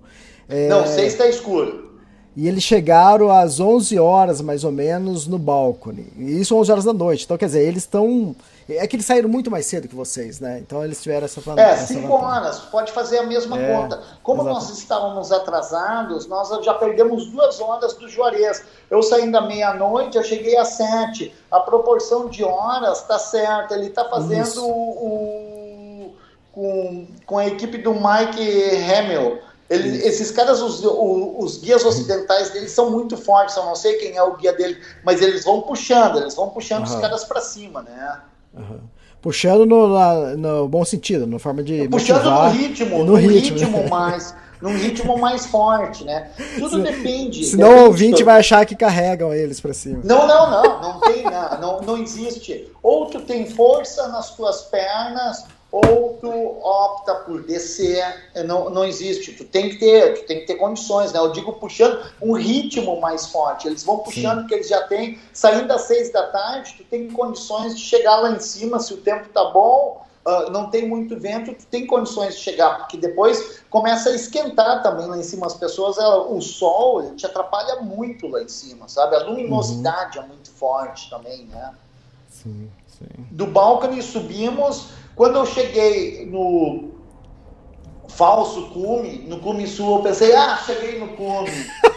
[0.49, 1.89] É, não, seis tá escuro.
[2.37, 6.07] E eles chegaram às 11 horas mais ou menos no balcone.
[6.19, 7.25] E isso 11 horas da noite.
[7.25, 8.35] Então, quer dizer, eles estão
[8.77, 10.59] é que eles saíram muito mais cedo que vocês, né?
[10.59, 11.73] Então eles tiveram essa vantagem.
[11.73, 14.03] É, cinco horas, pode fazer a mesma é, conta.
[14.23, 14.69] Como exatamente.
[14.69, 18.63] nós estávamos atrasados, nós já perdemos duas horas do Juarez.
[18.91, 21.35] Eu saindo da meia-noite, eu cheguei às sete.
[21.51, 23.75] A proporção de horas está certa.
[23.75, 26.15] Ele está fazendo o, o,
[26.53, 29.39] com, com a equipe do Mike Hamill.
[29.71, 33.57] Ele, esses caras, os, os, os, guias ocidentais deles são muito fortes.
[33.57, 36.89] Eu não sei quem é o guia dele, mas eles vão puxando, eles vão puxando
[36.89, 36.95] uhum.
[36.95, 38.21] os caras para cima, né?
[38.55, 38.81] Uhum.
[39.23, 41.89] Puxando no, na, no bom sentido, na forma de.
[41.89, 44.35] Puxando no ritmo, no, no ritmo, ritmo mais.
[44.63, 46.31] num ritmo mais forte, né?
[46.59, 47.45] Tudo se, depende.
[47.45, 50.01] Senão o ouvinte vai achar que carregam eles para cima.
[50.05, 50.81] Não, não, não.
[50.81, 52.71] Não tem, não, não, não existe.
[52.83, 58.05] Ou tu tem força nas tuas pernas, ou tu opta por descer,
[58.45, 59.33] não, não existe.
[59.33, 61.21] Tu tem que ter, tu tem que ter condições, né?
[61.21, 63.69] Eu digo puxando um ritmo mais forte.
[63.69, 67.77] Eles vão puxando que eles já têm, saindo às seis da tarde, tu tem condições
[67.77, 70.05] de chegar lá em cima se o tempo tá bom.
[70.27, 74.83] Uh, não tem muito vento, tu tem condições de chegar, porque depois começa a esquentar
[74.83, 75.47] também lá em cima.
[75.47, 79.17] As pessoas, ela, o sol te atrapalha muito lá em cima, sabe?
[79.17, 80.25] A luminosidade uhum.
[80.25, 81.75] é muito forte também, né?
[82.29, 83.27] Sim, sim.
[83.31, 86.91] Do balcone subimos, quando eu cheguei no
[88.09, 91.51] falso cume, no cume sul, eu pensei, ah, cheguei no cume.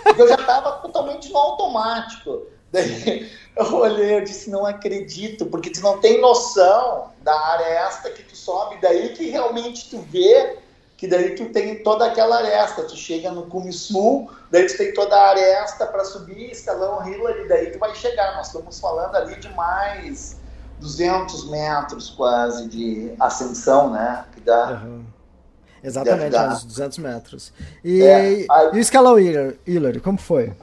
[0.04, 2.44] Porque eu já estava totalmente no automático.
[2.72, 8.24] Daí eu olhei e disse, não acredito, porque tu não tem noção da aresta que
[8.24, 10.58] tu sobe, daí que realmente tu vê
[10.98, 14.94] que daí tu tem toda aquela aresta, tu chega no cume sul, daí tu tem
[14.94, 18.38] toda a aresta para subir, escalão Hillary, daí tu vai chegar.
[18.38, 20.38] Nós estamos falando ali de mais
[20.84, 24.26] 200 metros quase de ascensão, né?
[24.34, 24.82] Que dá.
[24.84, 25.04] Uhum.
[25.84, 27.54] Exatamente, uns 200 metros.
[27.84, 30.54] E, é, aí, e o escalão Hillary, como foi?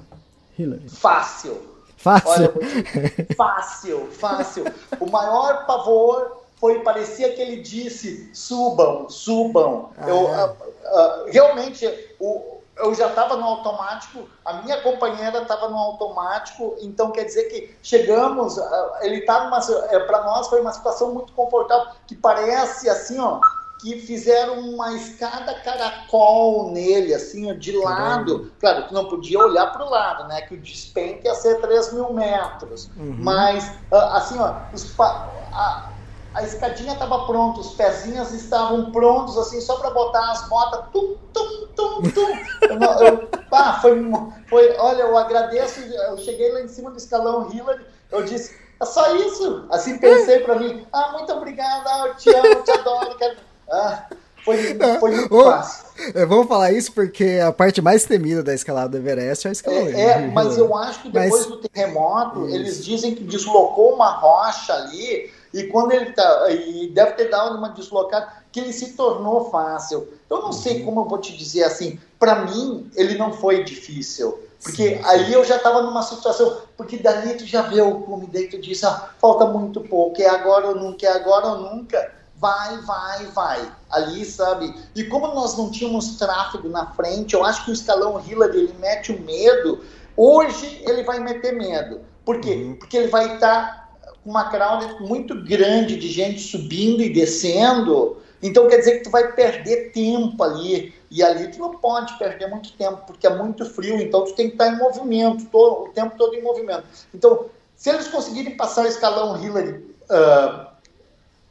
[0.58, 0.88] Hillary.
[0.88, 1.60] Fácil.
[1.96, 2.30] Fácil?
[2.30, 4.64] Olha, fácil, fácil.
[4.98, 9.90] o maior pavor foi, parecia que ele disse, subam, subam.
[9.98, 10.44] Ah, eu, é.
[10.44, 11.86] uh, uh, realmente,
[12.18, 17.44] o, eu já estava no automático, a minha companheira estava no automático, então quer dizer
[17.44, 19.58] que chegamos, ah, ele está numa,
[19.90, 23.40] é, para nós foi uma situação muito confortável, que parece assim, ó,
[23.80, 28.52] que fizeram uma escada caracol nele, assim, ó, de lado.
[28.60, 30.42] Claro, que não podia olhar para o lado, né?
[30.42, 32.90] Que o despenque ia ser 3 mil metros.
[32.96, 33.16] Uhum.
[33.18, 35.92] Mas, ah, assim, ó, os, a,
[36.34, 41.16] a escadinha estava pronta, os pezinhos estavam prontos, assim, só para botar as botas, tum,
[41.32, 42.28] tum, tum, tum.
[42.62, 44.00] Eu, eu, ah, foi,
[44.48, 48.84] foi, olha, eu agradeço, eu cheguei lá em cima do escalão Hillary, eu disse, é
[48.84, 49.66] só isso.
[49.70, 53.36] Assim pensei para mim, ah, muito obrigada, eu te amo, te adoro, quero...
[53.70, 54.06] Ah,
[54.44, 54.56] foi,
[54.98, 55.86] foi muito fácil.
[56.14, 59.52] É, vamos falar isso porque a parte mais temida da escalada do Everest é a
[59.52, 59.90] escalada.
[59.90, 61.46] É, é mas eu acho que depois mas...
[61.46, 62.54] do terremoto, isso.
[62.54, 67.56] eles dizem que deslocou uma rocha ali e quando ele tá, e deve ter dado
[67.56, 70.08] uma deslocada, que ele se tornou fácil.
[70.28, 74.38] Eu não sei como eu vou te dizer assim, para mim ele não foi difícil,
[74.62, 78.26] porque sim, aí eu já estava numa situação, porque dali tu já vê o cume,
[78.26, 82.76] tu diz, ah, falta muito pouco, é agora ou nunca, é agora ou nunca, vai,
[82.78, 84.74] vai, vai, ali, sabe?
[84.94, 88.74] E como nós não tínhamos tráfego na frente, eu acho que o escalão Hillary, ele
[88.78, 89.80] mete o medo,
[90.16, 92.54] hoje ele vai meter medo, por quê?
[92.54, 92.76] Uhum.
[92.76, 93.79] Porque ele vai estar tá
[94.22, 99.10] com uma crowd muito grande de gente subindo e descendo, então quer dizer que tu
[99.10, 100.94] vai perder tempo ali.
[101.10, 104.46] E ali tu não pode perder muito tempo, porque é muito frio, então tu tem
[104.46, 106.84] que estar em movimento, todo, o tempo todo em movimento.
[107.12, 110.66] Então, se eles conseguirem passar o escalão Hillary uh,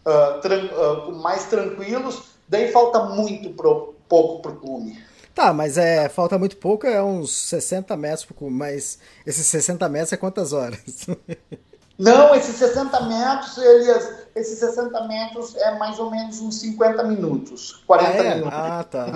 [0.05, 5.03] uh, tran uh, mais tranquilos, daí falta muito pro, pouco para o cume.
[5.35, 9.87] Tá, mas é, falta muito pouco, é uns 60 metros pro cume, mas esses 60
[9.89, 10.79] metros é quantas horas?
[11.99, 17.83] Não, esses 60 metros, eles, esses 60 metros é mais ou menos uns 50 minutos,
[17.85, 18.35] 40 ah, é?
[18.35, 18.53] minutos.
[18.57, 19.07] Ah, tá.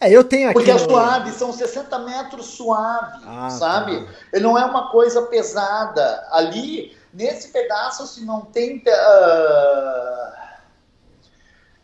[0.00, 0.54] É, eu tenho aqui.
[0.54, 3.50] Porque é suave, são 60 metros suave, ah, tá.
[3.50, 4.04] sabe?
[4.04, 4.12] Tá.
[4.32, 6.24] Ele não é uma coisa pesada.
[6.30, 8.76] Ali, nesse pedaço, se não tem.
[8.76, 10.40] Uh,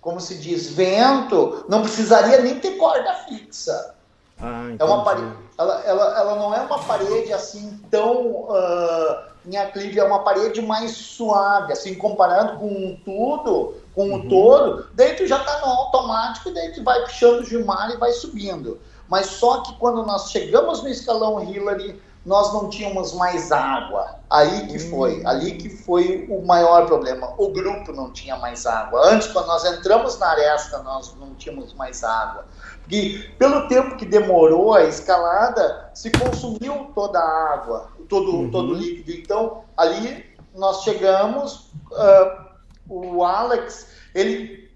[0.01, 3.96] como se diz, vento, não precisaria nem ter corda fixa.
[4.41, 9.57] Ah, é uma parede, ela, ela, ela não é uma parede assim tão uh, em
[9.57, 14.27] aclive, é uma parede mais suave, assim, comparando com tudo, com uhum.
[14.27, 17.97] o todo, daí tu já tá no automático, daí tu vai puxando o Gilmar e
[17.97, 18.79] vai subindo.
[19.09, 24.17] Mas só que quando nós chegamos no escalão Hillary, nós não tínhamos mais água.
[24.29, 25.29] Aí que foi, hum.
[25.29, 27.33] ali que foi o maior problema.
[27.39, 29.09] O grupo não tinha mais água.
[29.13, 32.45] Antes, quando nós entramos na aresta, nós não tínhamos mais água.
[32.87, 38.51] Porque pelo tempo que demorou a escalada, se consumiu toda a água, todo, uhum.
[38.51, 39.11] todo o líquido.
[39.11, 42.47] Então, ali nós chegamos, uh,
[42.89, 44.71] o Alex, ele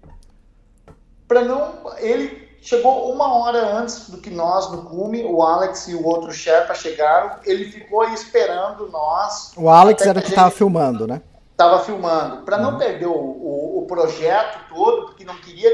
[1.27, 5.95] para não ele chegou uma hora antes do que nós no cume, o Alex e
[5.95, 9.53] o outro chefe chegaram, ele ficou esperando nós.
[9.55, 11.21] O Alex era o que estava filmando, né?
[11.51, 12.77] Estava filmando, para não uhum.
[12.77, 15.71] perder o, o, o, projeto todo, porque não queria.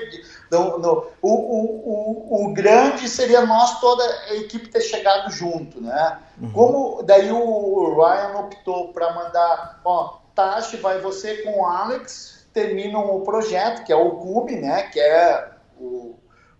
[0.49, 6.19] Não, não, o, o, o, grande seria nós, toda a equipe ter chegado junto, né?
[6.41, 6.51] Uhum.
[6.51, 13.15] Como daí o Ryan optou para mandar, ó, Tashi, vai você com o Alex, terminam
[13.15, 14.83] o projeto, que é o Cube, né?
[14.83, 16.15] Que é o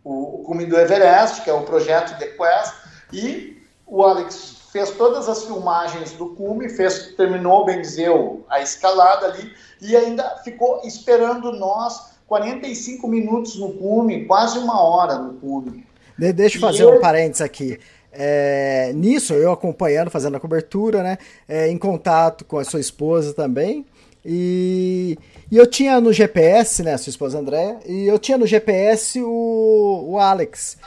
[0.07, 2.73] o, o cume do Everest, que é o projeto The Quest,
[3.11, 8.11] e o Alex fez todas as filmagens do cume, fez, terminou, bem dizer,
[8.49, 15.17] a escalada ali, e ainda ficou esperando nós 45 minutos no cume, quase uma hora
[15.17, 15.85] no cume.
[16.17, 17.79] De, deixa eu fazer um parênteses aqui.
[18.11, 21.17] É, nisso, eu acompanhando, fazendo a cobertura, né?
[21.47, 23.85] É, em contato com a sua esposa também.
[24.25, 25.17] E,
[25.49, 30.05] e eu tinha no GPS, né, sua esposa Andréia, e eu tinha no GPS o,
[30.09, 30.77] o Alex.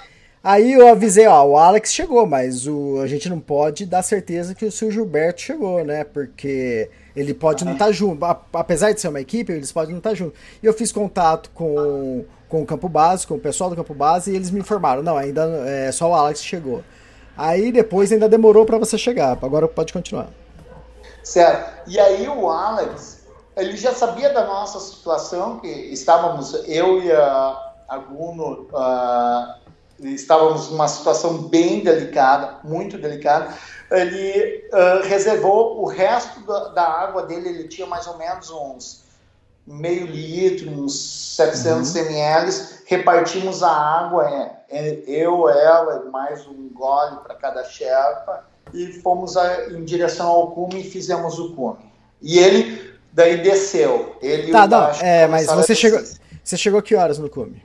[0.42, 4.54] Aí eu avisei, ó, o Alex chegou, mas o, a gente não pode dar certeza
[4.54, 6.02] que o seu Gilberto chegou, né?
[6.02, 8.24] Porque ele pode não estar tá junto.
[8.54, 10.34] Apesar de ser uma equipe, eles podem não estar tá junto.
[10.62, 14.32] E eu fiz contato com, com o campo base, com o pessoal do campo base,
[14.32, 16.82] e eles me informaram, não, ainda é só o Alex chegou.
[17.36, 19.38] Aí depois ainda demorou para você chegar.
[19.42, 20.28] Agora pode continuar.
[21.22, 21.86] Certo.
[21.86, 23.26] E aí o Alex,
[23.56, 29.60] ele já sabia da nossa situação, que estávamos, eu e a, a Guno, uh,
[30.02, 33.54] estávamos numa situação bem delicada, muito delicada.
[33.90, 39.02] Ele uh, reservou o resto da, da, água dele, ele tinha mais ou menos uns
[39.66, 42.00] meio litro, uns 700 uhum.
[42.02, 42.52] ml.
[42.86, 49.36] Repartimos a água, é, é, eu, ela, mais um gole para cada Sherpa, e fomos
[49.36, 51.78] a, em direção ao cume e fizemos o cume.
[52.22, 54.16] E ele daí desceu.
[54.20, 56.00] Ele tá, não, é, mas você chegou,
[56.42, 57.62] você chegou que horas no cume?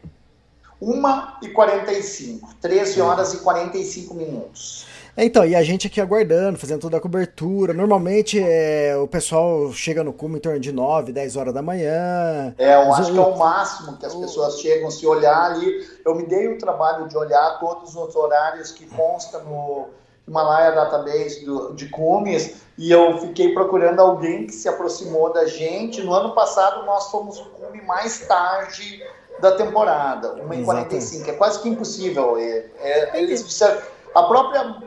[0.86, 1.02] 1
[1.42, 4.86] e 45, 13 horas e 45 minutos.
[5.18, 7.74] Então, e a gente aqui aguardando, fazendo toda a cobertura.
[7.74, 12.54] Normalmente é, o pessoal chega no cume em torno de 9, 10 horas da manhã.
[12.58, 14.92] É, eu acho que é o máximo que as pessoas chegam.
[14.92, 19.40] Se olhar ali, eu me dei o trabalho de olhar todos os horários que consta
[19.40, 19.88] no,
[20.28, 26.02] Himalaia Database do, de cumes e eu fiquei procurando alguém que se aproximou da gente.
[26.02, 29.04] No ano passado nós fomos o cume mais tarde
[29.40, 31.28] da temporada, 1h45.
[31.30, 32.38] É quase que impossível.
[32.38, 33.82] É, é, eles disseram,
[34.14, 34.82] a própria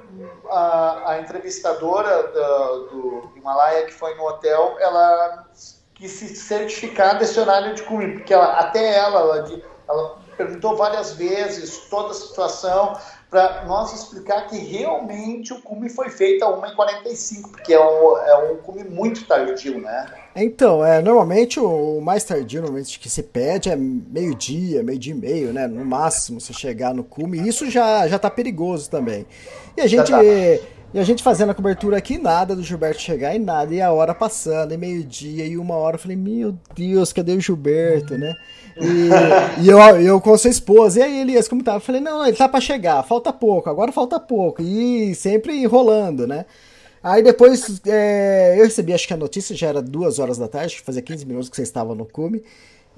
[0.51, 5.47] a, a entrevistadora do, do Himalaia que foi no hotel, ela
[5.95, 11.13] quis se certificar desse horário de cume, porque ela, até ela, ela, ela perguntou várias
[11.13, 12.97] vezes toda a situação
[13.29, 18.37] para nós explicar que realmente o cume foi feito a 1h45, porque é um, é
[18.51, 20.07] um cume muito tardio, né?
[20.45, 25.53] Então, é, normalmente o mais tardio normalmente que se pede é meio-dia, meio-dia e meio,
[25.53, 25.67] né?
[25.67, 27.47] No máximo, você chegar no cume.
[27.47, 29.27] Isso já, já tá perigoso também.
[29.77, 30.11] E a gente.
[30.11, 30.23] Tá.
[30.93, 33.93] E a gente fazendo a cobertura aqui, nada do Gilberto chegar e nada, e a
[33.93, 38.35] hora passando, e meio-dia, e uma hora, eu falei, meu Deus, cadê o Gilberto, né?
[38.81, 41.75] E, e eu, eu com a sua esposa, e aí, Elias, como tá?
[41.75, 46.27] Eu falei, não, ele tá pra chegar, falta pouco, agora falta pouco, e sempre enrolando,
[46.27, 46.47] né?
[47.03, 50.81] Aí depois é, eu recebi, acho que a notícia já era duas horas da tarde,
[50.81, 52.43] fazia 15 minutos que você estava no cume.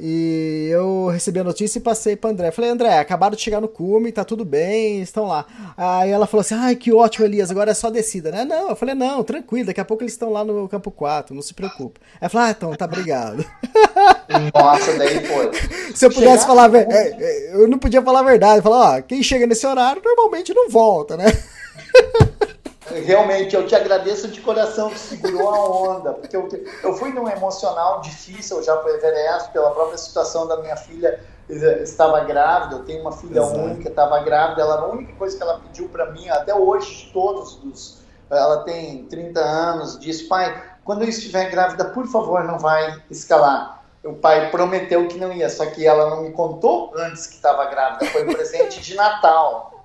[0.03, 2.51] E eu recebi a notícia e passei para André.
[2.51, 5.45] Falei, André, acabaram de chegar no cume, tá tudo bem, estão lá.
[5.77, 8.47] Aí ela falou assim: ai, que ótimo, Elias, agora é só descida, né?
[8.47, 11.43] Não, eu falei, não, tranquilo, daqui a pouco eles estão lá no campo 4, não
[11.43, 12.01] se preocupe.
[12.19, 13.45] Aí falou, ah, então, tá obrigado.
[14.55, 15.51] Nossa, daí foi.
[15.95, 18.63] Se eu pudesse Chegar falar, é, é, eu não podia falar a verdade.
[18.63, 21.27] Falar, ó, quem chega nesse horário normalmente não volta, né?
[23.05, 26.49] Realmente, eu te agradeço de coração que segurou a onda, porque eu,
[26.83, 31.21] eu fui num emocional difícil já para o Everest, pela própria situação da minha filha,
[31.49, 33.59] estava grávida, eu tenho uma filha Exato.
[33.59, 37.13] única, estava grávida, ela, a única coisa que ela pediu para mim, até hoje, de
[37.13, 37.99] todos os,
[38.31, 43.85] ela tem 30 anos, disse, pai, quando eu estiver grávida, por favor, não vai escalar.
[44.03, 47.67] O pai prometeu que não ia, só que ela não me contou antes que estava
[47.67, 49.80] grávida, foi um presente de Natal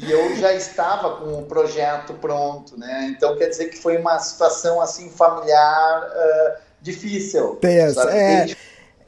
[0.00, 3.12] e eu já estava com o projeto pronto, né?
[3.16, 7.56] Então quer dizer que foi uma situação assim familiar uh, difícil.
[7.56, 8.46] Pensa, é,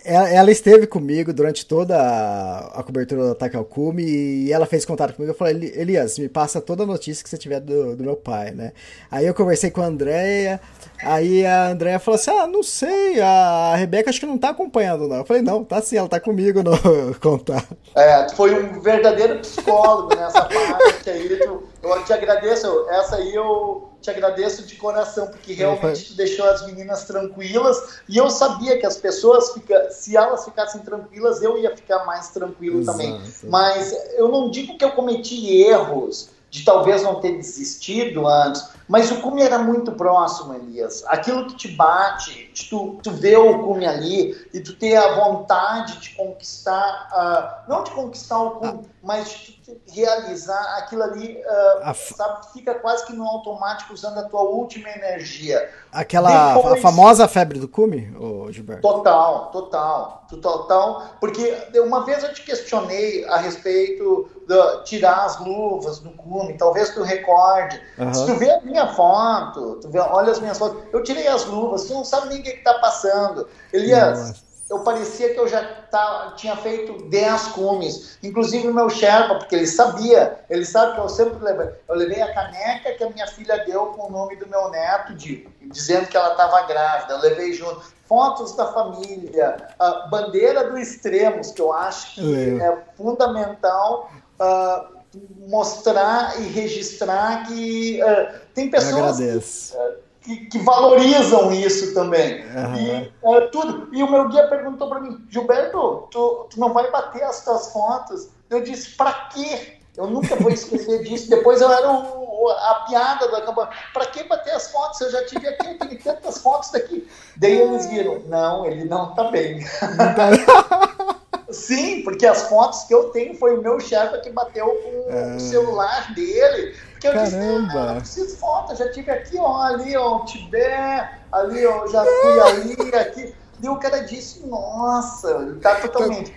[0.05, 5.15] ela, esteve comigo durante toda a, cobertura do ataque ao cume e ela fez contato
[5.15, 5.33] comigo.
[5.33, 8.51] Eu falei, Elias, me passa toda a notícia que você tiver do, do meu pai,
[8.51, 8.73] né?
[9.11, 10.61] Aí eu conversei com a Andrea,
[11.03, 15.07] aí a Andrea falou assim: Ah, não sei, a Rebeca acho que não tá acompanhando,
[15.07, 15.17] não.
[15.17, 16.73] Eu falei, não, tá sim, ela tá comigo no
[17.21, 17.77] contato.
[17.95, 21.41] É, foi um verdadeiro psicólogo nessa parte aí.
[21.41, 26.65] Eu te agradeço, essa aí eu te agradeço de coração, porque realmente tu deixou as
[26.67, 31.75] meninas tranquilas e eu sabia que as pessoas, fica, se elas ficassem tranquilas, eu ia
[31.77, 32.99] ficar mais tranquilo Exato.
[32.99, 33.21] também.
[33.45, 39.09] Mas eu não digo que eu cometi erros de talvez não ter desistido antes, mas
[39.13, 41.05] o cume era muito próximo, Elias.
[41.07, 45.15] Aquilo que te bate, de tu, tu ver o cume ali e tu ter a
[45.15, 51.95] vontade de conquistar, uh, não de conquistar o cume, mas de realizar aquilo ali, uh,
[51.95, 55.71] sabe, fica quase que no automático usando a tua última energia.
[55.93, 58.13] Aquela Depois, a famosa febre do cume,
[58.51, 58.83] Gilberto?
[58.83, 66.01] Total, total, total, porque uma vez eu te questionei a respeito de tirar as luvas
[66.01, 67.81] do cume, talvez tu recorde.
[67.99, 68.15] Uhum.
[68.15, 70.83] Se tu vê a minha minha foto, tu vê, olha as minhas fotos.
[70.93, 73.49] Eu tirei as luvas, tu não sabe nem o que está passando.
[73.73, 74.50] Elias, Nossa.
[74.71, 79.57] Eu parecia que eu já tá, tinha feito 10 cumes, inclusive o meu Sherpa, porque
[79.57, 81.71] ele sabia, ele sabe que eu sempre levei.
[81.89, 85.13] Eu levei a caneca que a minha filha deu com o nome do meu neto,
[85.15, 87.83] de, dizendo que ela estava grávida, eu levei junto.
[88.07, 94.09] Fotos da família, a bandeira do Extremos, que eu acho que é fundamental.
[94.41, 95.01] Uh,
[95.49, 102.45] mostrar e registrar que uh, tem pessoas que, uh, que, que, valorizam isso também.
[102.47, 102.77] Uhum.
[102.77, 103.89] E uh, tudo.
[103.93, 107.73] E o meu guia perguntou para mim, Gilberto, tu, tu não vai bater as tuas
[107.73, 108.29] fotos?
[108.49, 109.79] Eu disse, para quê?
[109.97, 111.29] Eu nunca vou esquecer disso.
[111.29, 113.77] Depois eu era o, a piada do acampamento.
[113.93, 115.01] Para que bater as fotos?
[115.01, 117.09] Eu já tive aqui, eu tenho tantas fotos daqui.
[117.37, 119.61] Daí eles viram, não, ele não tá bem.
[119.97, 121.17] Não tá...
[121.53, 125.37] Sim, porque as fotos que eu tenho foi o meu chefe que bateu com é...
[125.37, 126.77] o celular dele.
[126.93, 127.25] Porque eu Caramba.
[127.25, 132.05] disse, ah, não preciso foto, já tive aqui, ó, ali, ó, Tibete, ali, ó, já
[132.05, 133.35] fui ali, aqui.
[133.63, 136.31] E o cara disse, nossa, ele tá totalmente.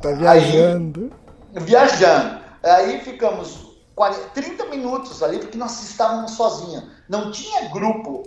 [0.00, 1.12] Tá, tá viajando.
[1.54, 2.40] Aí, viajando.
[2.62, 6.84] Aí ficamos 40, 30 minutos ali, porque nós estávamos sozinhos.
[7.08, 8.24] Não tinha grupo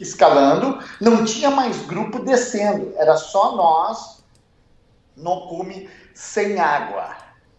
[0.00, 2.92] escalando, não tinha mais grupo descendo.
[2.96, 4.19] Era só nós
[5.20, 7.16] no cume sem água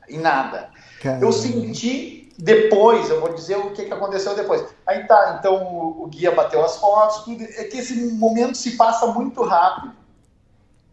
[0.08, 0.70] e nada.
[1.02, 1.26] Caramba.
[1.26, 4.66] Eu senti depois, eu vou dizer o que, que aconteceu depois.
[4.86, 7.44] Aí tá, então o, o, guia bateu as fotos, tudo.
[7.44, 9.94] É que esse momento se passa muito rápido.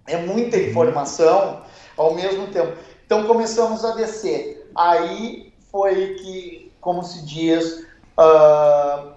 [0.07, 0.63] É muita uhum.
[0.65, 1.63] informação
[1.97, 2.77] ao mesmo tempo.
[3.05, 4.71] Então começamos a descer.
[4.75, 7.87] Aí foi que, como se diz,
[8.19, 9.13] uh,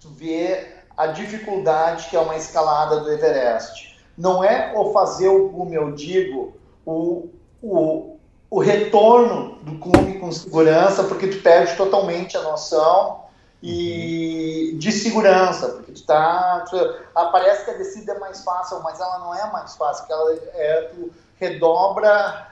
[0.00, 3.96] tu vê a dificuldade que é uma escalada do Everest.
[4.16, 6.54] Não é o fazer o cume, eu digo,
[6.86, 7.28] o,
[7.60, 8.16] o,
[8.48, 13.24] o retorno do clube com segurança, porque tu perde totalmente a noção
[13.62, 14.78] e uhum.
[14.78, 16.64] de segurança, porque tu tá.
[16.70, 16.76] Tu,
[17.14, 20.12] ah, parece que a descida é mais fácil, mas ela não é mais fácil, porque
[20.12, 22.48] ela é, tu redobra,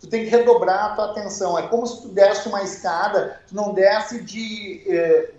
[0.00, 1.58] tu tem que redobrar a tua atenção.
[1.58, 4.82] É como se tu desse uma escada, tu não desce de.
[4.88, 5.30] Eh,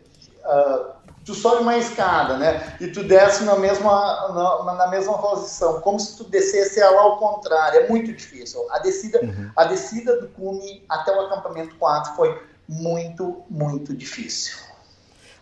[0.46, 2.78] uh, tu sobe uma escada, né?
[2.80, 7.18] E tu desce na mesma, na, na, mesma posição, como se tu descesse ela ao
[7.18, 7.82] contrário.
[7.82, 8.64] É muito difícil.
[8.70, 9.50] A descida, uhum.
[9.56, 14.58] a descida do cume até o acampamento 4 foi muito, muito difícil.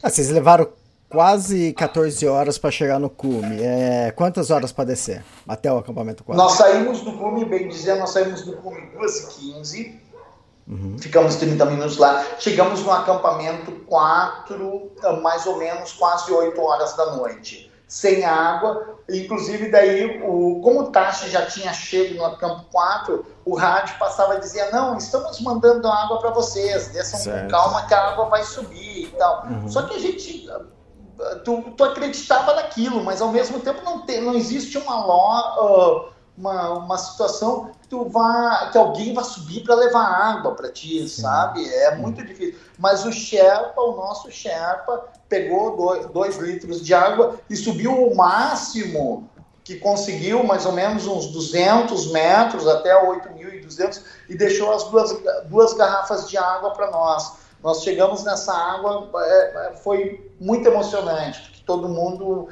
[0.02, 0.70] Ah, vocês levaram
[1.10, 3.62] quase 14 horas para chegar no cume.
[3.62, 6.42] É, quantas horas para descer até o acampamento 4?
[6.42, 10.03] Nós saímos do cume, bem dizer, nós saímos do cume 2h15
[10.68, 10.98] Uhum.
[10.98, 12.26] Ficamos 30 minutos lá.
[12.40, 14.92] Chegamos no acampamento 4,
[15.22, 17.72] mais ou menos quase 8 horas da noite.
[17.88, 23.56] Sem água, inclusive daí, o, como o Tachi já tinha chego no campo 4, o
[23.56, 28.10] rádio passava a dizer, não, estamos mandando água para vocês, desçam com calma que a
[28.10, 29.46] água vai subir e tal.
[29.46, 29.68] Uhum.
[29.70, 30.50] Só que a gente,
[31.46, 36.08] tu, tu acreditava naquilo, mas ao mesmo tempo não, tem, não existe uma ló...
[36.10, 40.72] Uh, uma, uma situação que, tu vá, que alguém vai subir para levar água para
[40.72, 41.22] ti, Sim.
[41.22, 41.68] sabe?
[41.68, 42.60] É muito difícil.
[42.78, 48.16] Mas o Sherpa, o nosso Sherpa, pegou dois, dois litros de água e subiu o
[48.16, 49.30] máximo
[49.64, 55.16] que conseguiu, mais ou menos uns 200 metros até 8.200 e deixou as duas,
[55.46, 57.44] duas garrafas de água para nós.
[57.64, 62.50] Nós chegamos nessa água, é, é foi muito emocionante, porque todo mundo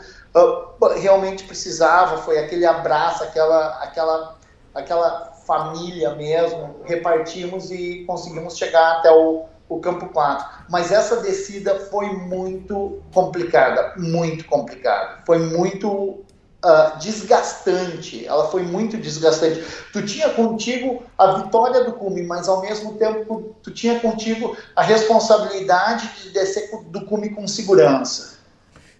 [0.99, 4.37] realmente precisava, foi aquele abraço, aquela, aquela,
[4.73, 10.65] aquela família mesmo, repartimos e conseguimos chegar até o, o campo 4.
[10.69, 15.19] Mas essa descida foi muito complicada, muito complicada.
[15.25, 16.23] Foi muito
[16.63, 19.63] uh, desgastante, ela foi muito desgastante.
[19.91, 24.81] Tu tinha contigo a vitória do cume, mas ao mesmo tempo tu tinha contigo a
[24.81, 28.40] responsabilidade de descer do cume com segurança.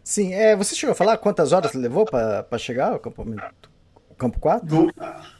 [0.04, 3.70] Sim, é, você chegou a falar quantas horas levou para chegar ao acampamento?
[4.18, 4.68] Campo 4?
[4.68, 4.93] Do,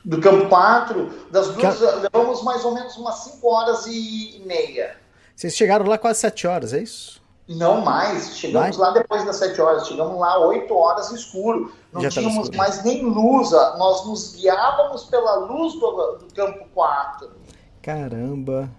[0.04, 1.86] do campo 4, das duas, que...
[1.86, 4.96] levamos mais ou menos umas 5 horas e meia.
[5.36, 7.22] Vocês chegaram lá quase 7 horas, é isso?
[7.48, 8.78] Não mais, chegamos mais?
[8.78, 11.72] lá depois das 7 horas, chegamos lá 8 horas escuro.
[11.92, 17.30] Não Já tínhamos mais nem luz, nós nos guiávamos pela luz do, do campo 4.
[17.82, 18.70] Caramba.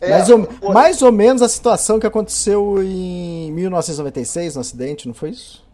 [0.00, 0.72] É, mais, ou, foi...
[0.72, 5.64] mais ou menos a situação que aconteceu em 1996 no acidente, não foi isso?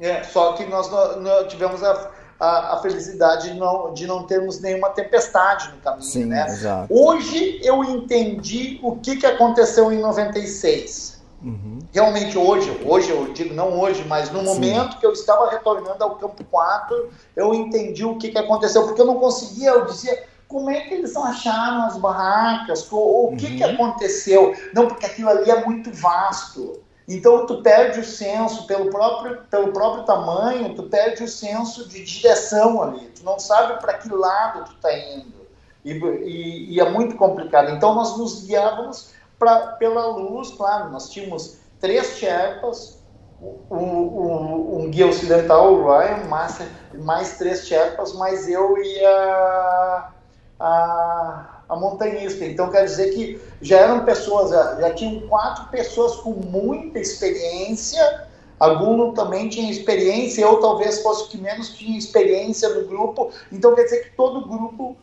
[0.00, 4.22] É, só que nós não, não tivemos a, a, a, felicidade de não, de não
[4.22, 6.46] termos nenhuma tempestade no caminho, Sim, né?
[6.46, 6.86] Exato.
[6.94, 11.18] Hoje eu entendi o que, que aconteceu em 96.
[11.42, 11.78] Uhum.
[11.92, 14.46] Realmente hoje, hoje eu digo não hoje, mas no Sim.
[14.46, 19.00] momento que eu estava retornando ao campo 4, eu entendi o que, que aconteceu, porque
[19.00, 23.46] eu não conseguia, eu dizia, como é que eles acharam as barracas, o, o que,
[23.46, 23.56] uhum.
[23.56, 24.56] que aconteceu.
[24.74, 26.80] Não, porque aquilo ali é muito vasto.
[27.06, 32.02] Então tu perde o senso pelo próprio, pelo próprio tamanho, tu perde o senso de
[32.02, 33.06] direção ali.
[33.14, 35.38] Tu não sabe para que lado tu está indo.
[35.84, 37.70] E, e, e, é muito complicado.
[37.70, 42.98] Então nós nos guiávamos pra, pela luz, claro, nós tínhamos três Sherpas,
[43.40, 46.58] um, um, um guia ocidental, o Ryan, mais,
[46.94, 50.10] mais três Sherpas, mas eu e a
[50.58, 52.44] a, a montanhista.
[52.44, 58.26] Então quer dizer que já eram pessoas, já, tinham quatro pessoas com muita experiência.
[58.58, 63.30] Alguno também tinha experiência, eu talvez fosse o que menos tinha experiência no grupo.
[63.52, 64.96] Então quer dizer que todo o grupo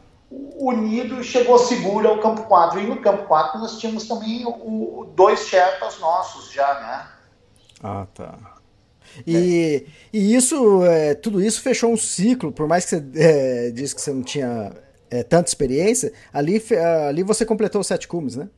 [0.59, 2.79] unido chegou seguro ao campo 4.
[2.81, 7.07] E no campo 4 nós tínhamos também o dois Sherpas nossos já, né?
[7.81, 8.37] Ah, tá.
[9.25, 9.91] E, é.
[10.11, 14.01] e isso, é, tudo isso fechou um ciclo, por mais que você é, disse que
[14.01, 14.73] você não tinha
[15.15, 16.61] é, tanta experiência, ali,
[17.07, 18.49] ali você completou os sete cumes, né?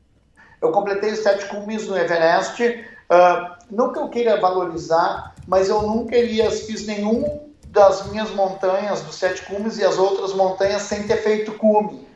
[0.61, 2.63] Eu completei os sete cumes no Everest.
[2.63, 9.01] Uh, não que eu queira valorizar, mas eu nunca iria, fiz nenhum das minhas montanhas,
[9.01, 12.07] dos sete cumes e as outras montanhas sem ter feito cume.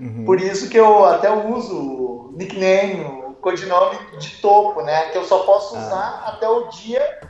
[0.00, 0.24] Uhum.
[0.24, 5.10] Por isso que eu até uso o nickname, o codinome de topo, né?
[5.10, 5.78] Que eu só posso ah.
[5.80, 7.20] usar até o dia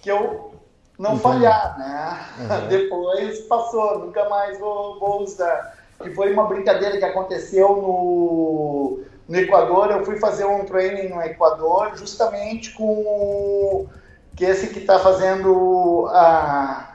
[0.00, 0.54] que eu
[0.98, 1.18] não uhum.
[1.18, 2.18] falhar, né?
[2.38, 2.66] Uhum.
[2.68, 9.36] Depois passou, nunca mais vou, vou usar que foi uma brincadeira que aconteceu no, no
[9.36, 9.90] Equador.
[9.90, 13.88] Eu fui fazer um training no Equador justamente com o,
[14.36, 16.90] que esse que está fazendo a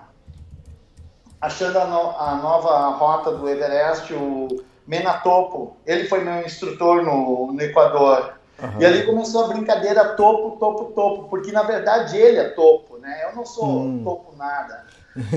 [1.41, 5.78] achando a, no, a, nova rota do Everest, o Menatopo.
[5.86, 8.34] Ele foi meu instrutor no, no Equador.
[8.62, 8.82] Uhum.
[8.82, 13.22] E ali começou a brincadeira topo, topo, topo, porque na verdade ele é topo, né?
[13.24, 14.03] Eu não sou hum.
[14.03, 14.86] topo nada.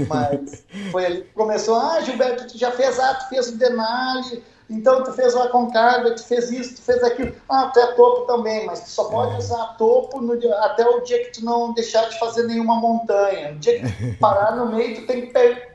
[0.09, 4.43] Mas foi ali que começou, ah, Gilberto, tu já fez, ah, tu fez o Denali,
[4.73, 7.35] então tu fez o Aconcagua, tu fez isso, tu fez aquilo.
[7.49, 9.39] Ah, tu é topo também, mas tu só pode é.
[9.39, 13.53] usar topo no, até o dia que tu não deixar de fazer nenhuma montanha.
[13.53, 15.33] No dia que tu parar no meio, tu tem que,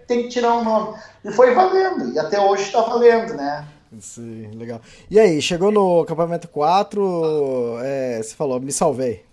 [0.08, 0.98] tem que tirar um nome.
[1.24, 3.68] E foi valendo, e até hoje está valendo, né?
[4.00, 4.82] Sim, legal.
[5.10, 9.27] E aí, chegou no acampamento 4, é, você falou, me salvei.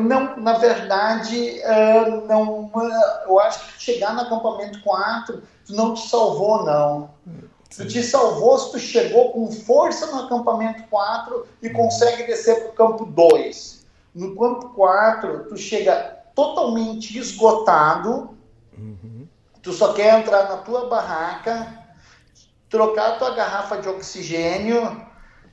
[0.00, 2.70] Não, na verdade, é, não,
[3.26, 7.10] eu acho que chegar no acampamento 4 não te salvou, não.
[7.74, 12.68] Tu te salvou se tu chegou com força no acampamento 4 e consegue descer para
[12.68, 13.84] o campo 2.
[14.14, 18.30] No campo 4, tu chega totalmente esgotado,
[18.76, 19.26] uhum.
[19.62, 21.84] tu só quer entrar na tua barraca,
[22.68, 25.04] trocar a tua garrafa de oxigênio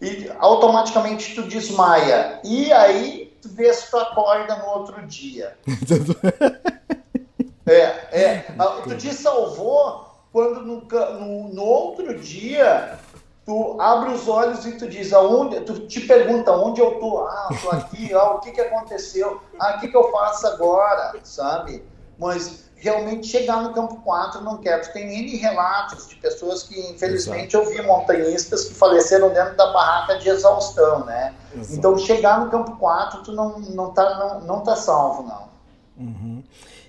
[0.02, 2.40] e automaticamente tu desmaia.
[2.44, 5.58] E aí tu vê se tu acorda no outro dia.
[7.68, 7.82] é,
[8.12, 8.46] é.
[8.84, 10.88] Tu te salvou quando no,
[11.20, 12.98] no, no, outro dia
[13.46, 17.50] tu abre os olhos e tu diz aonde, tu te pergunta onde eu tô, ah,
[17.52, 21.14] eu tô aqui, ah, o que que aconteceu, ah, o que que eu faço agora,
[21.24, 21.84] sabe?
[22.18, 24.82] Mas realmente chegar no campo 4 não quer.
[24.82, 27.72] Tu tem N relatos de pessoas que, infelizmente, Exato.
[27.72, 31.34] eu vi montanhistas que faleceram dentro da barraca de exaustão, né?
[31.56, 31.76] Exato.
[31.76, 35.54] Então, chegar no campo 4, tu não, não, tá, não, não tá salvo, não.
[35.98, 36.44] Uhum.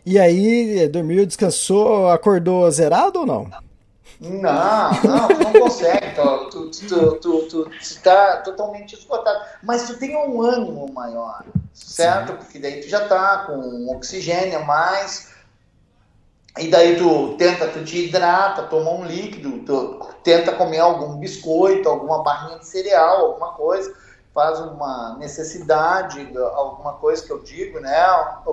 [0.04, 3.48] E aí, dormiu, descansou, acordou zerado ou não?
[4.20, 6.14] Não, não, tu não consegue,
[6.50, 9.44] tu, tu, tu, tu, está totalmente esgotado.
[9.62, 12.34] Mas tu tem um ânimo maior, certo?
[12.34, 15.33] Porque daí tu já tá com oxigênio a mais,
[16.58, 21.88] e daí tu tenta, tu te hidrata, toma um líquido, tu tenta comer algum biscoito,
[21.88, 23.92] alguma barrinha de cereal, alguma coisa
[24.34, 27.94] faz uma necessidade, alguma coisa que eu digo, né?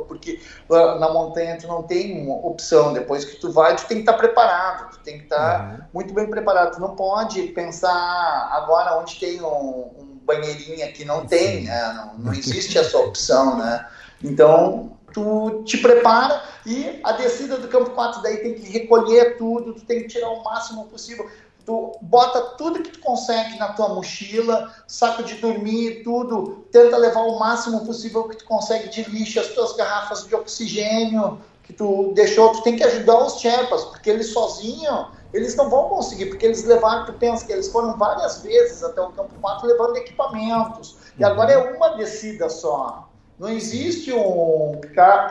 [0.08, 0.40] Porque
[0.70, 2.94] ah, na montanha tu não tem opção.
[2.94, 5.86] Depois que tu vai, tu tem que estar preparado, tu tem que estar uhum.
[5.92, 6.76] muito bem preparado.
[6.76, 11.94] Tu não pode pensar agora onde tem um, um banheirinho aqui, não tem, né?
[11.94, 13.88] Não, não existe essa opção, né?
[14.24, 19.74] Então, tu te prepara e a descida do campo 4 daí tem que recolher tudo,
[19.74, 21.30] tu tem que tirar o máximo possível
[21.66, 27.22] tu bota tudo que tu consegue na tua mochila, saco de dormir, tudo, tenta levar
[27.22, 32.12] o máximo possível que tu consegue de lixo, as tuas garrafas de oxigênio que tu
[32.16, 36.46] deixou, tu tem que ajudar os Sherpas, porque eles sozinhos, eles não vão conseguir, porque
[36.46, 40.98] eles levaram, tu pensa que eles foram várias vezes até o campo 4 levando equipamentos,
[41.18, 43.08] e agora é uma descida só.
[43.42, 44.80] Não existe um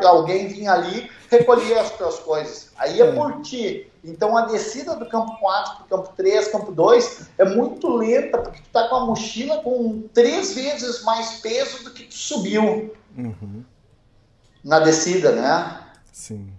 [0.04, 2.70] alguém vir ali recolher as tuas coisas.
[2.76, 3.12] Aí é, é.
[3.12, 3.88] por ti.
[4.02, 8.38] Então a descida do campo 4 para o campo 3, campo 2 é muito lenta,
[8.38, 12.92] porque tu está com a mochila com três vezes mais peso do que tu subiu
[13.16, 13.62] uhum.
[14.64, 15.80] na descida, né?
[16.12, 16.52] Sim.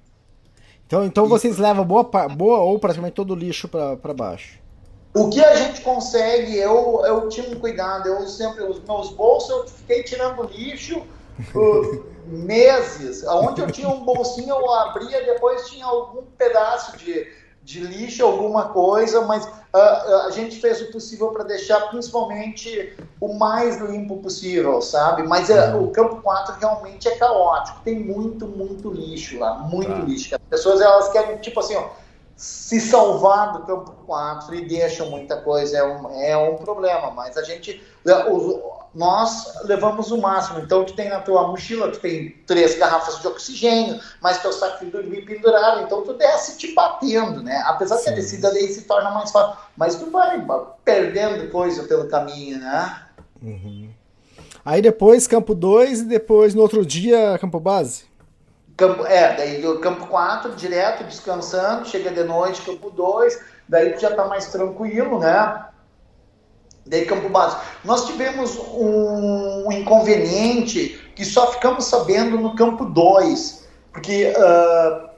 [0.91, 4.59] Então, então vocês levam boa, boa ou praticamente todo o lixo para baixo?
[5.13, 9.49] O que a gente consegue, eu, eu tinha um cuidado, eu sempre, os meus bolsos
[9.49, 11.01] eu fiquei tirando lixo
[11.53, 13.23] por meses.
[13.25, 17.25] Onde eu tinha um bolsinho, eu abria, depois tinha algum pedaço de,
[17.63, 23.33] de lixo, alguma coisa, mas uh, a gente fez o possível para deixar principalmente o
[23.33, 25.23] mais limpo possível, sabe?
[25.23, 29.99] Mas uh, o campo 4 realmente é caótico, tem muito, muito lixo lá, muito ah.
[29.99, 30.35] lixo.
[30.35, 31.89] As pessoas elas querem, tipo assim, ó,
[32.41, 37.37] se salvar do campo 4 e deixam muita coisa, é um, é um problema, mas
[37.37, 37.79] a gente.
[38.31, 38.59] Os,
[38.95, 40.59] nós levamos o máximo.
[40.59, 44.83] Então, tu tem na tua mochila, tu tem três garrafas de oxigênio, mais teu saco
[44.83, 45.83] de dormir pendurado.
[45.83, 47.63] Então, tu desce te batendo, né?
[47.67, 48.05] Apesar Sim.
[48.05, 49.55] que a descida daí se torna mais fácil.
[49.77, 50.43] Mas tu vai
[50.83, 53.03] perdendo coisa pelo caminho, né?
[53.39, 53.87] Uhum.
[54.65, 58.10] Aí depois, campo 2 e depois, no outro dia, campo base?
[58.81, 64.01] Campo, é, daí do campo 4, direto, descansando, chega de noite, campo 2, daí tu
[64.01, 65.67] já tá mais tranquilo, né?
[66.83, 67.57] de Campo Base.
[67.85, 75.09] Nós tivemos um, inconveniente que só ficamos sabendo no campo 2, porque uh,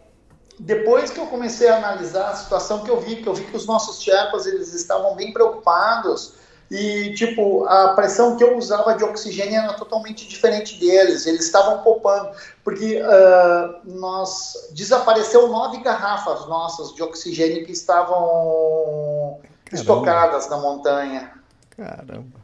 [0.59, 3.55] depois que eu comecei a analisar a situação que eu vi, que eu vi que
[3.55, 6.33] os nossos Sherpas eles estavam bem preocupados
[6.73, 11.27] e tipo a pressão que eu usava de oxigênio era totalmente diferente deles.
[11.27, 12.31] Eles estavam poupando
[12.63, 19.71] porque uh, nós desapareceu nove garrafas nossas de oxigênio que estavam Caramba.
[19.71, 21.31] estocadas na montanha.
[21.77, 22.41] Caramba.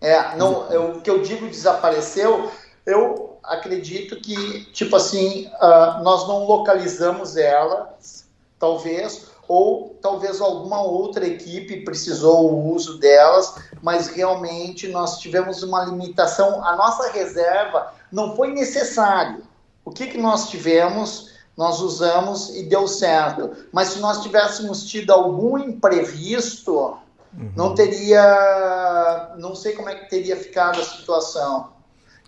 [0.00, 2.50] É, não, eu, o que eu digo desapareceu,
[2.86, 7.94] eu acredito que, tipo assim, uh, nós não localizamos ela,
[8.58, 15.84] talvez, ou talvez alguma outra equipe precisou o uso delas, mas realmente nós tivemos uma
[15.84, 16.64] limitação.
[16.64, 19.42] A nossa reserva não foi necessário.
[19.84, 21.30] O que, que nós tivemos?
[21.56, 23.50] Nós usamos e deu certo.
[23.72, 26.96] Mas se nós tivéssemos tido algum imprevisto,
[27.32, 27.52] Uhum.
[27.54, 29.36] Não teria.
[29.38, 31.68] Não sei como é que teria ficado a situação.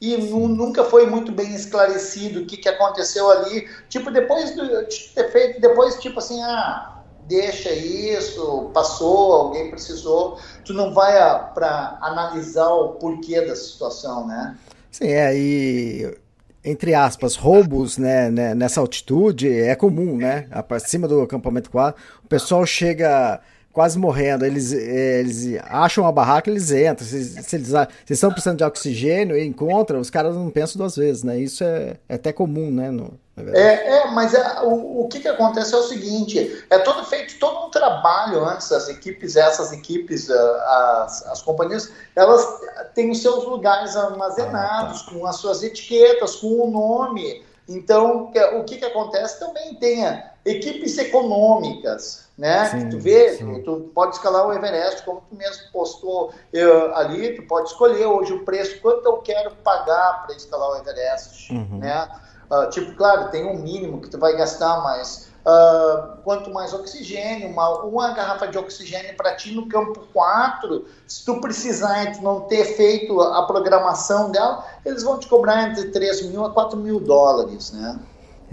[0.01, 3.69] E nunca foi muito bem esclarecido o que, que aconteceu ali.
[3.89, 10.39] Tipo, depois de ter feito, depois, tipo assim, ah, deixa isso, passou, alguém precisou.
[10.65, 11.13] Tu não vai
[11.55, 14.57] para analisar o porquê da situação, né?
[14.91, 16.17] Sim, é, e
[16.65, 20.47] entre aspas, roubos né, né, nessa altitude é comum, né?
[20.71, 23.41] Acima do acampamento 4, o pessoal chega
[23.73, 24.45] quase morrendo.
[24.45, 27.07] Eles, eles acham a barraca, eles entram.
[27.07, 27.69] Se, se eles,
[28.05, 31.39] se estão precisando de oxigênio e encontram, os caras não pensam duas vezes, né?
[31.41, 32.91] Isso é, é até comum, né?
[32.91, 37.05] No, é, é, mas é, o, o que, que acontece é o seguinte: é todo
[37.07, 42.47] feito todo um trabalho antes das equipes, essas equipes, as, as companhias, elas
[42.95, 45.11] têm os seus lugares armazenados, ah, tá.
[45.11, 47.43] com as suas etiquetas, com o nome.
[47.67, 50.05] Então, o que, que acontece também tem
[50.45, 52.69] equipes econômicas, né?
[52.69, 53.63] Sim, tu vê, sim.
[53.63, 58.33] tu pode escalar o Everest, como tu mesmo postou eu, ali, tu pode escolher hoje
[58.33, 61.79] o preço, quanto eu quero pagar para escalar o Everest, uhum.
[61.79, 62.11] né?
[62.53, 67.49] Uh, tipo, claro, tem um mínimo que tu vai gastar, mas uh, quanto mais oxigênio,
[67.49, 72.23] uma, uma garrafa de oxigênio para ti no campo 4, se tu precisar e tu
[72.23, 76.79] não ter feito a programação dela, eles vão te cobrar entre 3 mil a 4
[76.79, 77.99] mil dólares, né?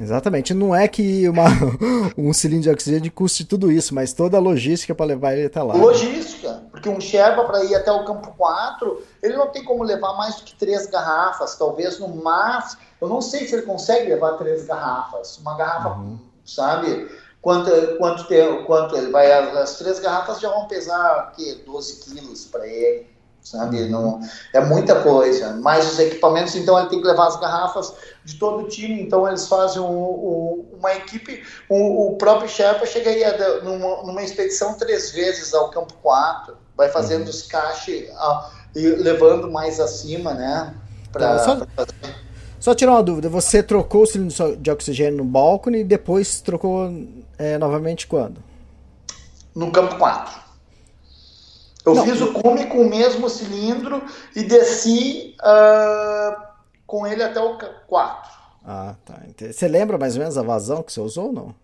[0.01, 0.53] Exatamente.
[0.53, 1.43] Não é que uma,
[2.17, 5.61] um cilindro de oxigênio custe tudo isso, mas toda a logística para levar ele até
[5.61, 5.73] lá.
[5.73, 10.13] Logística, porque um Sherpa para ir até o campo 4, ele não tem como levar
[10.13, 12.81] mais do que três garrafas, talvez no máximo.
[13.01, 15.37] Eu não sei se ele consegue levar três garrafas.
[15.37, 16.19] Uma garrafa, uhum.
[16.45, 17.09] sabe?
[17.41, 19.31] Quanto, quanto, tem, quanto ele vai.
[19.31, 23.81] As três garrafas já vão pesar que 12 quilos para ele sabe?
[23.83, 23.89] Uhum.
[23.89, 24.19] Não,
[24.53, 25.53] é muita coisa.
[25.53, 27.93] Mais os equipamentos, então ele tem que levar as garrafas
[28.23, 32.85] de todo o time, então eles fazem um, um, uma equipe, um, o próprio Sherpa
[32.85, 37.29] chegaria numa, numa, expedição três vezes ao campo 4, vai fazendo uhum.
[37.29, 38.09] os caixes
[38.75, 40.75] e levando mais acima, né?
[41.11, 41.85] Pra, tá, só, pra
[42.59, 46.91] só tirar uma dúvida, você trocou o cilindro de oxigênio no balcone e depois trocou
[47.37, 48.43] é, novamente quando?
[49.55, 50.49] No campo 4.
[51.85, 52.03] Eu não.
[52.03, 54.03] fiz o cume com o mesmo cilindro
[54.35, 56.41] e desci uh,
[56.85, 57.57] com ele até o
[57.87, 58.31] 4.
[58.65, 59.15] Ah, tá.
[59.39, 61.55] Você lembra mais ou menos a vazão que você usou ou não?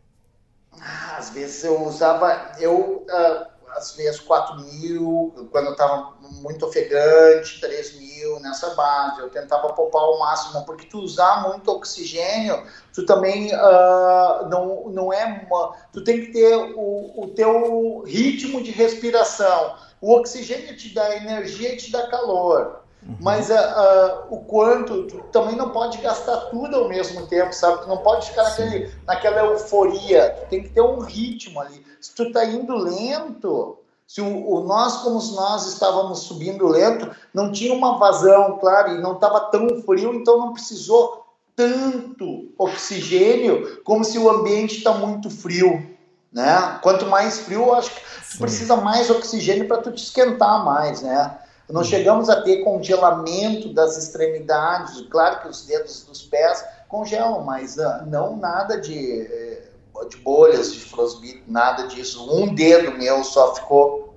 [0.81, 6.65] Ah, às vezes eu usava, eu, uh, às vezes 4 mil, quando eu estava muito
[6.65, 9.19] ofegante, 3 mil nessa base.
[9.19, 15.13] Eu tentava poupar o máximo, porque tu usar muito oxigênio, tu também uh, não, não
[15.13, 15.45] é.
[15.45, 19.75] Uma, tu tem que ter o, o teu ritmo de respiração.
[19.99, 22.84] O oxigênio te dá energia e te dá calor.
[23.07, 23.17] Uhum.
[23.21, 27.83] Mas uh, uh, o quanto, tu também não pode gastar tudo ao mesmo tempo, sabe?
[27.83, 31.85] Tu não pode ficar naquele, naquela euforia, tu tem que ter um ritmo ali.
[32.01, 33.77] Se tu tá indo lento,
[34.07, 39.01] se o, o, nós, como nós estávamos subindo lento, não tinha uma vazão, claro, e
[39.01, 41.25] não estava tão frio, então não precisou
[41.55, 45.95] tanto oxigênio como se o ambiente está muito frio.
[46.33, 46.79] Né?
[46.81, 48.39] Quanto mais frio, eu acho que Sim.
[48.39, 51.39] precisa mais oxigênio para tu te esquentar mais, né?
[51.69, 51.83] Uhum.
[51.83, 58.05] chegamos a ter congelamento das extremidades, claro que os dedos dos pés congelam, mas uh,
[58.05, 59.69] não nada de eh,
[60.09, 62.29] de bolhas de frostbite, nada disso.
[62.29, 64.13] Um dedo meu só ficou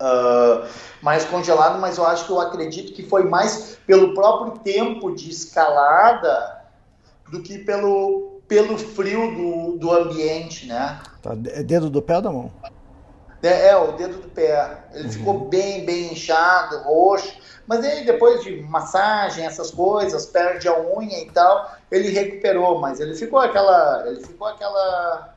[0.00, 0.66] uh,
[1.00, 5.30] mais congelado, mas eu acho que eu acredito que foi mais pelo próprio tempo de
[5.30, 6.62] escalada
[7.30, 11.00] do que pelo, pelo frio do, do ambiente, né?
[11.22, 12.50] Tá, dedo do pé ou da mão?
[13.42, 14.84] É, é, o dedo do pé.
[14.94, 15.12] Ele uhum.
[15.12, 17.32] ficou bem, bem inchado, roxo.
[17.66, 23.00] Mas aí depois de massagem, essas coisas, perde a unha e tal, ele recuperou, mas
[23.00, 25.34] ele ficou aquela, ele ficou aquela,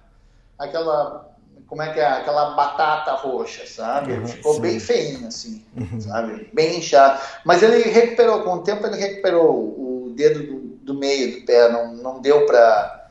[0.58, 1.30] aquela,
[1.68, 4.12] como é que é, aquela batata roxa, sabe?
[4.12, 4.62] Ele uhum, ficou sim.
[4.62, 6.01] bem feinho assim, uhum.
[6.01, 6.49] sabe?
[6.53, 7.22] Bem inchado.
[7.43, 11.70] Mas ele recuperou com o tempo, ele recuperou o dedo do, do meio do pé,
[11.70, 13.03] não, não deu para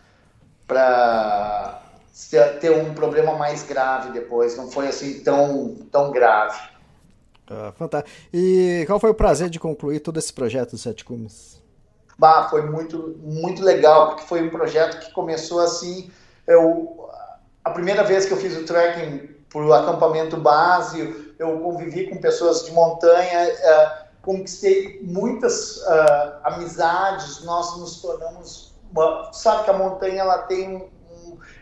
[0.66, 1.83] para
[2.60, 6.74] ter um problema mais grave depois, não foi assim tão tão grave.
[7.50, 8.16] Ah, fantástico.
[8.32, 11.62] E qual foi o prazer de concluir todo esse projeto dos Sete Cumes?
[12.18, 16.10] Bah, foi muito, muito legal, porque foi um projeto que começou assim.
[16.46, 17.08] Eu,
[17.64, 22.16] a primeira vez que eu fiz o trekking para o acampamento base, eu convivi com
[22.18, 28.72] pessoas de montanha, uh, conquistei muitas uh, amizades, nós nos tornamos.
[28.90, 30.88] Uma, sabe que a montanha ela tem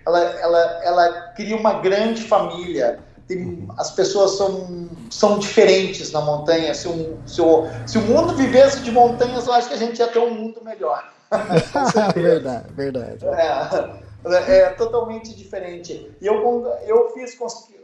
[0.07, 6.74] ela, ela, ela cria uma grande família tem, as pessoas são, são diferentes na montanha.
[6.74, 9.98] Se, um, se, o, se o mundo vivesse de montanhas, eu acho que a gente
[9.98, 11.12] ia ter um mundo melhor.
[12.14, 13.24] verdade, verdade.
[13.26, 16.11] É, é, totalmente diferente.
[16.20, 17.36] E eu, eu fiz,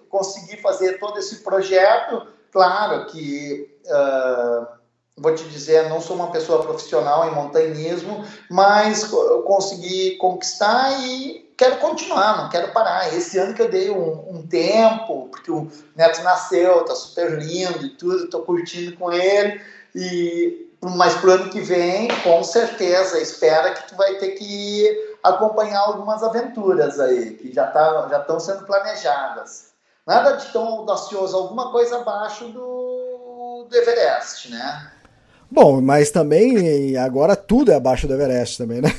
[0.09, 2.27] consegui fazer todo esse projeto.
[2.51, 4.67] Claro que, uh,
[5.17, 11.48] vou te dizer, não sou uma pessoa profissional em montanhismo, mas eu consegui conquistar e
[11.59, 13.13] quero continuar, não quero parar.
[13.15, 17.85] Esse ano que eu dei um, um tempo, porque o neto nasceu, tá super lindo
[17.85, 19.61] e tudo, estou curtindo com ele.
[19.95, 25.81] E mas pro ano que vem, com certeza, espera que tu vai ter que acompanhar
[25.81, 29.73] algumas aventuras aí, que já tá, já estão sendo planejadas.
[30.07, 34.93] Nada de tão audacioso, alguma coisa abaixo do, do Everest, né?
[35.51, 38.91] Bom, mas também agora tudo é abaixo do Everest também, né?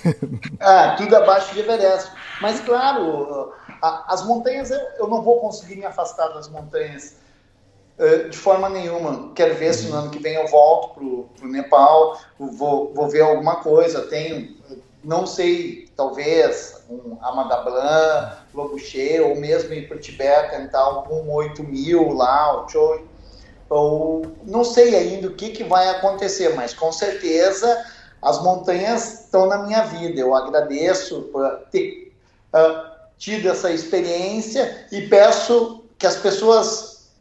[0.60, 2.12] É, tudo é abaixo do Everest.
[2.42, 7.16] Mas claro, as montanhas eu não vou conseguir me afastar das montanhas
[7.98, 9.32] eh, de forma nenhuma.
[9.34, 13.22] Quero ver se no ano que vem eu volto pro, pro Nepal, vou, vou ver
[13.22, 14.04] alguma coisa.
[14.04, 14.56] Tenho,
[15.04, 21.64] não sei, talvez um Amadablan, Lobuche, ou mesmo ir para o Tibete tentar algum 8
[21.64, 23.10] mil lá, o Choi
[23.70, 27.86] ou não sei ainda o que, que vai acontecer, mas com certeza
[28.22, 30.20] as montanhas estão na minha vida.
[30.20, 32.09] Eu agradeço por ter
[32.54, 37.12] uh, tido essa experiência e peço que as pessoas,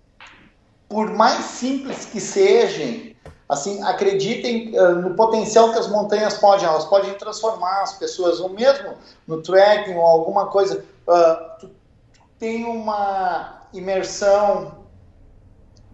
[0.89, 3.15] por mais simples que sejam,
[3.49, 8.51] assim, acreditem uh, no potencial que as montanhas podem, elas podem transformar as pessoas, ou
[8.51, 8.95] mesmo
[9.27, 11.71] no trekking ou alguma coisa, uh, tu,
[12.39, 14.79] tem uma imersão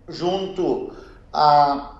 [0.09, 0.93] junto
[1.32, 1.91] a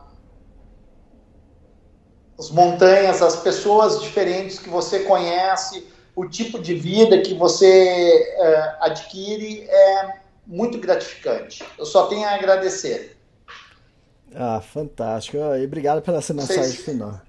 [2.39, 5.87] as montanhas, as pessoas diferentes que você conhece,
[6.17, 11.65] o tipo de vida que você é, adquire é muito gratificante.
[11.79, 13.17] Eu só tenho a agradecer.
[14.35, 15.37] Ah, fantástico.
[15.37, 17.21] E obrigado pela essa mensagem se, final.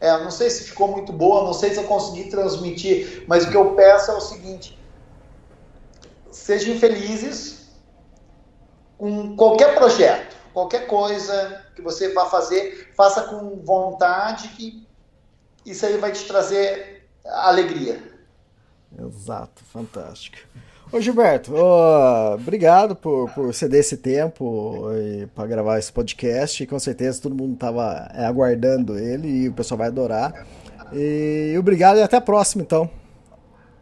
[0.00, 3.50] É, não sei se ficou muito boa, não sei se eu consegui transmitir, mas o
[3.50, 4.78] que eu peço é o seguinte:
[6.30, 7.68] sejam felizes,
[8.98, 14.86] com qualquer projeto, qualquer coisa que você vá fazer, faça com vontade que
[15.64, 18.02] isso aí vai te trazer alegria.
[18.98, 20.38] Exato, fantástico.
[20.92, 24.84] Ô Gilberto, oh, obrigado por, por ceder esse tempo
[25.34, 26.66] para gravar esse podcast.
[26.66, 30.46] Com certeza todo mundo estava é, aguardando ele e o pessoal vai adorar.
[30.92, 32.90] E obrigado e até a próxima, então.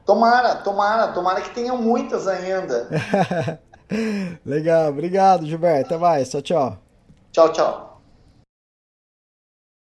[0.06, 2.88] Tomara, tomara, tomara que tenham muitas ainda.
[4.46, 5.86] Legal, obrigado, Gilberto.
[5.86, 6.30] Até mais.
[6.30, 6.78] Tchau, tchau.
[7.32, 7.89] Tchau, tchau.